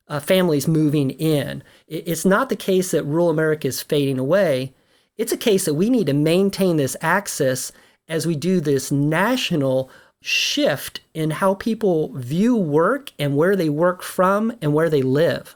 uh, 0.08 0.20
families 0.20 0.68
moving 0.68 1.12
in. 1.12 1.64
It's 1.88 2.26
not 2.26 2.50
the 2.50 2.56
case 2.56 2.92
that 2.92 3.04
rural 3.04 3.30
America 3.30 3.68
is 3.68 3.82
fading 3.82 4.20
away. 4.20 4.74
It's 5.18 5.32
a 5.32 5.38
case 5.38 5.66
that 5.66 5.74
we 5.74 5.90
need 5.90 6.08
to 6.08 6.14
maintain 6.14 6.78
this 6.78 6.96
access 7.02 7.72
as 8.10 8.28
we 8.28 8.36
do 8.36 8.60
this 8.60 8.92
national 8.92 9.90
shift 10.22 11.00
in 11.14 11.32
how 11.32 11.54
people 11.54 12.12
view 12.14 12.56
work 12.56 13.12
and 13.18 13.38
where 13.38 13.56
they 13.56 13.70
work 13.70 14.02
from 14.02 14.52
and 14.62 14.74
where 14.74 14.90
they 14.90 15.02
live. 15.02 15.56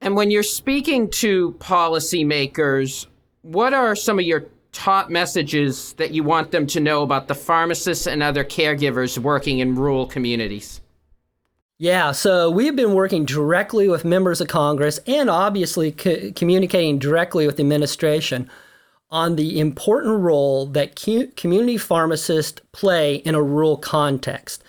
And 0.00 0.16
when 0.16 0.30
you're 0.30 0.42
speaking 0.42 1.10
to 1.10 1.52
policymakers, 1.58 3.06
what 3.42 3.74
are 3.74 3.94
some 3.94 4.18
of 4.18 4.24
your 4.24 4.46
top 4.72 5.08
messages 5.10 5.92
that 5.94 6.12
you 6.12 6.22
want 6.22 6.50
them 6.50 6.66
to 6.66 6.80
know 6.80 7.02
about 7.02 7.28
the 7.28 7.34
pharmacists 7.34 8.06
and 8.06 8.22
other 8.22 8.44
caregivers 8.44 9.18
working 9.18 9.58
in 9.58 9.74
rural 9.74 10.06
communities? 10.06 10.80
Yeah, 11.78 12.12
so 12.12 12.50
we've 12.50 12.76
been 12.76 12.94
working 12.94 13.24
directly 13.24 13.88
with 13.88 14.04
members 14.04 14.40
of 14.40 14.48
Congress 14.48 15.00
and 15.06 15.28
obviously 15.28 15.92
co- 15.92 16.32
communicating 16.32 16.98
directly 16.98 17.46
with 17.46 17.56
the 17.56 17.62
administration 17.62 18.48
on 19.14 19.36
the 19.36 19.60
important 19.60 20.20
role 20.20 20.66
that 20.66 20.96
community 21.36 21.78
pharmacists 21.78 22.60
play 22.72 23.14
in 23.14 23.36
a 23.36 23.42
rural 23.42 23.76
context. 23.76 24.64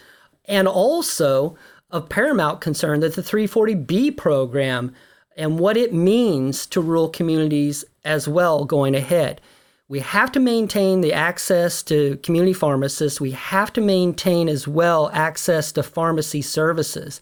And 0.46 0.68
also 0.68 1.58
of 1.90 2.10
paramount 2.10 2.62
concern 2.62 3.00
that 3.00 3.16
the 3.16 3.24
340B 3.24 4.16
program 4.16 4.94
and 5.36 5.58
what 5.58 5.76
it 5.78 5.96
means 5.96 6.68
to 6.68 6.80
rural 6.80 7.10
communities 7.10 7.84
as 8.04 8.28
well 8.28 8.66
going 8.66 8.94
ahead. 8.94 9.42
We 9.88 10.02
have 10.02 10.32
to 10.34 10.40
maintain 10.40 11.02
the 11.02 11.12
access 11.12 11.82
to 11.84 12.18
community 12.18 12.54
pharmacists. 12.54 13.20
We 13.20 13.32
have 13.32 13.74
to 13.74 13.82
maintain 13.82 14.48
as 14.48 14.68
well 14.68 15.10
access 15.12 15.72
to 15.72 15.82
pharmacy 15.82 16.44
services. 16.44 17.20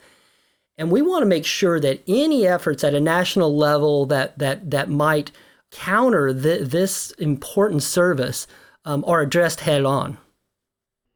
And 0.78 0.92
we 0.92 1.02
want 1.02 1.22
to 1.22 1.28
make 1.28 1.46
sure 1.46 1.80
that 1.80 2.04
any 2.06 2.46
efforts 2.46 2.84
at 2.84 2.94
a 2.94 3.00
national 3.00 3.56
level 3.56 4.06
that, 4.08 4.38
that, 4.40 4.72
that 4.72 4.90
might 4.90 5.32
counter 5.74 6.34
this 6.34 7.12
important 7.12 7.84
service 7.84 8.48
um, 8.86 9.04
are 9.06 9.22
addressed 9.22 9.62
head 9.62 9.86
on. 9.86 10.18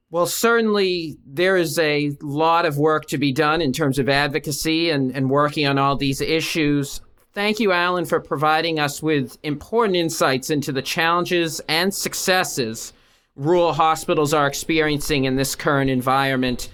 Well, 0.10 0.26
certainly 0.26 1.18
there 1.26 1.58
is 1.58 1.78
a 1.78 2.12
lot 2.22 2.66
of 2.66 2.78
work 2.78 3.08
to 3.08 3.18
be 3.18 3.34
done 3.34 3.62
in 3.62 3.74
terms 3.74 4.00
of 4.00 4.08
advocacy 4.08 4.90
and, 4.90 5.12
and 5.12 5.30
working 5.30 5.68
on 5.68 5.78
all 5.78 5.98
these 5.98 6.22
issues. 6.22 7.02
Thank 7.34 7.60
you, 7.60 7.72
Alan, 7.72 8.06
for 8.06 8.20
providing 8.20 8.80
us 8.80 9.04
with 9.04 9.38
important 9.44 9.98
insights 9.98 10.50
into 10.50 10.72
the 10.72 10.82
challenges 10.82 11.60
and 11.68 11.94
successes 11.94 12.94
rural 13.38 13.74
hospitals 13.74 14.34
are 14.34 14.48
experiencing 14.48 15.26
in 15.26 15.36
this 15.36 15.56
current 15.56 15.90
environment. 15.90 16.70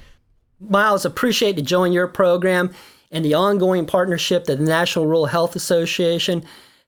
Miles, 0.59 1.05
appreciate 1.05 1.57
to 1.57 1.61
join 1.61 1.91
your 1.91 2.07
program 2.07 2.73
and 3.11 3.23
the 3.23 3.33
ongoing 3.33 3.85
partnership 3.85 4.45
that 4.45 4.57
the 4.57 4.63
National 4.63 5.05
Rural 5.05 5.27
Health 5.27 5.55
Association 5.55 6.43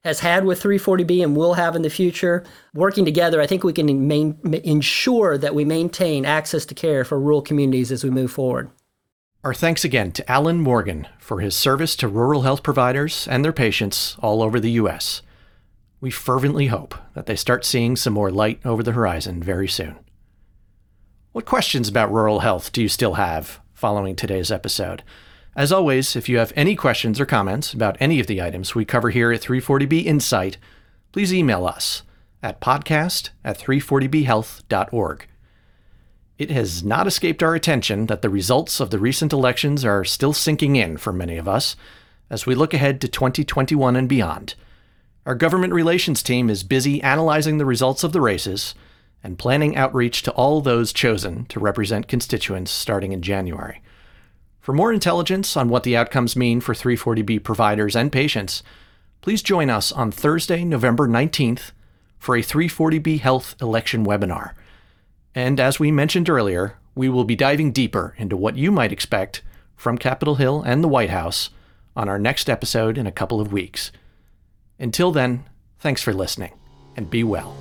has 0.06 0.20
had 0.20 0.46
with 0.46 0.62
340B 0.62 1.24
and 1.24 1.36
will 1.36 1.56
have 1.56 1.76
in 1.76 1.82
the 1.82 1.90
future. 1.90 2.44
Working 2.76 3.06
together, 3.06 3.42
I 3.42 3.48
think 3.48 3.64
we 3.64 3.74
can 3.74 4.08
main, 4.08 4.40
ensure 4.64 5.36
that 5.38 5.56
we 5.56 5.66
maintain 5.66 6.26
access 6.26 6.64
to 6.68 6.76
care 6.76 7.04
for 7.04 7.20
rural 7.20 7.42
communities 7.42 7.92
as 7.92 8.04
we 8.04 8.12
move 8.12 8.32
forward. 8.32 8.70
Our 9.44 9.54
thanks 9.54 9.84
again 9.84 10.12
to 10.14 10.32
Alan 10.32 10.62
Morgan 10.62 11.08
for 11.18 11.40
his 11.40 11.56
service 11.56 11.96
to 11.98 12.08
rural 12.08 12.44
health 12.44 12.62
providers 12.62 13.28
and 13.28 13.44
their 13.44 13.52
patients 13.52 14.16
all 14.20 14.44
over 14.44 14.60
the 14.60 14.72
U.S. 14.72 15.24
We 16.00 16.12
fervently 16.12 16.68
hope 16.68 16.94
that 17.16 17.26
they 17.26 17.36
start 17.36 17.66
seeing 17.66 17.96
some 17.96 18.14
more 18.14 18.32
light 18.32 18.60
over 18.64 18.84
the 18.84 18.92
horizon 18.92 19.42
very 19.42 19.68
soon. 19.68 19.98
What 21.32 21.46
questions 21.46 21.90
about 21.90 22.14
rural 22.14 22.42
health 22.42 22.72
do 22.72 22.82
you 22.82 22.90
still 22.90 23.16
have 23.16 23.60
following 23.74 24.16
today's 24.16 24.52
episode? 24.52 25.04
As 25.56 25.72
always, 25.72 26.18
if 26.18 26.28
you 26.28 26.38
have 26.38 26.52
any 26.56 26.76
questions 26.76 27.18
or 27.20 27.26
comments 27.26 27.72
about 27.72 27.96
any 28.02 28.20
of 28.20 28.28
the 28.28 28.42
items 28.42 28.76
we 28.76 28.84
cover 28.84 29.10
here 29.10 29.32
at 29.32 29.40
340B 29.42 30.04
Insight, 30.04 30.58
please 31.14 31.34
email 31.34 31.66
us 31.66 32.04
at 32.44 32.60
podcast 32.60 33.30
at 33.42 33.58
340bhealth.org. 33.58 35.28
It 36.38 36.52
has 36.52 36.84
not 36.84 37.08
escaped 37.08 37.42
our 37.42 37.56
attention 37.56 38.08
that 38.08 38.22
the 38.22 38.30
results 38.30 38.82
of 38.82 38.90
the 38.90 39.00
recent 39.00 39.32
elections 39.32 39.86
are 39.86 40.04
still 40.04 40.34
sinking 40.34 40.76
in 40.76 40.98
for 40.98 41.14
many 41.14 41.38
of 41.38 41.48
us 41.48 41.78
as 42.30 42.46
we 42.46 42.54
look 42.54 42.74
ahead 42.74 43.00
to 43.00 43.08
2021 43.08 43.96
and 43.96 44.10
beyond. 44.10 44.56
Our 45.26 45.36
government 45.36 45.72
relations 45.72 46.22
team 46.22 46.50
is 46.50 46.64
busy 46.64 47.02
analyzing 47.02 47.60
the 47.60 47.66
results 47.66 48.04
of 48.04 48.12
the 48.12 48.20
races 48.20 48.76
and 49.24 49.40
planning 49.40 49.78
outreach 49.78 50.22
to 50.24 50.32
all 50.34 50.60
those 50.60 50.92
chosen 50.92 51.46
to 51.46 51.62
represent 51.62 52.10
constituents 52.10 52.72
starting 52.72 53.14
in 53.14 53.22
January. 53.22 53.82
For 54.66 54.74
more 54.74 54.92
intelligence 54.92 55.56
on 55.56 55.70
what 55.70 55.84
the 55.84 55.96
outcomes 55.96 56.36
mean 56.36 56.60
for 56.60 56.74
340B 56.74 57.44
providers 57.44 57.96
and 57.96 58.12
patients, 58.12 58.64
please 59.22 59.44
join 59.44 59.70
us 59.70 59.92
on 59.92 60.10
Thursday, 60.10 60.64
November 60.64 61.08
19th 61.08 61.70
for 62.18 62.36
a 62.36 62.42
340B 62.42 63.20
Health 63.20 63.56
election 63.62 64.04
webinar. 64.04 64.54
And 65.36 65.60
as 65.60 65.80
we 65.80 65.92
mentioned 65.92 66.32
earlier, 66.32 66.80
we 66.96 67.10
will 67.10 67.26
be 67.26 67.36
diving 67.36 67.74
deeper 67.74 68.16
into 68.18 68.36
what 68.36 68.58
you 68.58 68.72
might 68.72 68.92
expect 68.92 69.44
from 69.76 70.00
Capitol 70.00 70.34
Hill 70.34 70.64
and 70.64 70.84
the 70.84 70.88
White 70.88 71.12
House 71.12 71.52
on 71.96 72.10
our 72.10 72.18
next 72.18 72.50
episode 72.50 72.98
in 72.98 73.06
a 73.06 73.12
couple 73.12 73.40
of 73.40 73.54
weeks. 73.54 73.92
Until 74.80 75.12
then, 75.12 75.46
thanks 75.78 76.02
for 76.02 76.12
listening 76.12 76.54
and 76.98 77.12
be 77.12 77.24
well. 77.24 77.56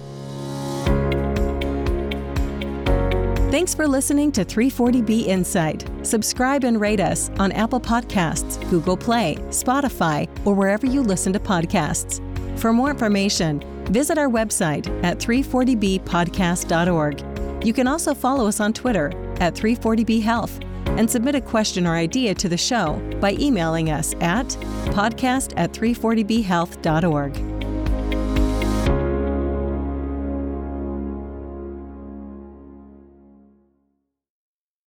Thanks 3.54 3.70
for 3.72 3.86
listening 3.86 4.32
to 4.32 4.44
340B 4.44 5.26
Insight. 5.26 5.88
Subscribe 6.02 6.64
and 6.64 6.80
rate 6.80 6.98
us 6.98 7.30
on 7.38 7.52
Apple 7.52 7.80
Podcasts, 7.80 8.58
Google 8.68 8.96
Play, 8.96 9.36
Spotify, 9.50 10.28
or 10.44 10.54
wherever 10.54 10.86
you 10.86 11.02
listen 11.02 11.32
to 11.34 11.38
podcasts. 11.38 12.18
For 12.58 12.72
more 12.72 12.90
information, 12.90 13.62
visit 13.92 14.18
our 14.18 14.28
website 14.28 14.88
at 15.04 15.20
340bpodcast.org 15.20 17.34
you 17.64 17.72
can 17.72 17.86
also 17.86 18.12
follow 18.12 18.46
us 18.46 18.58
on 18.58 18.72
Twitter 18.72 19.12
at 19.40 19.54
340B 19.54 20.20
Health 20.20 20.58
and 20.86 21.08
submit 21.08 21.36
a 21.36 21.40
question 21.40 21.86
or 21.86 21.94
idea 21.94 22.34
to 22.34 22.48
the 22.48 22.58
show 22.58 23.00
by 23.20 23.36
emailing 23.38 23.90
us 23.90 24.14
at 24.20 24.48
podcast 24.90 25.54
at 25.56 25.72
340bhealth.org. 25.72 27.53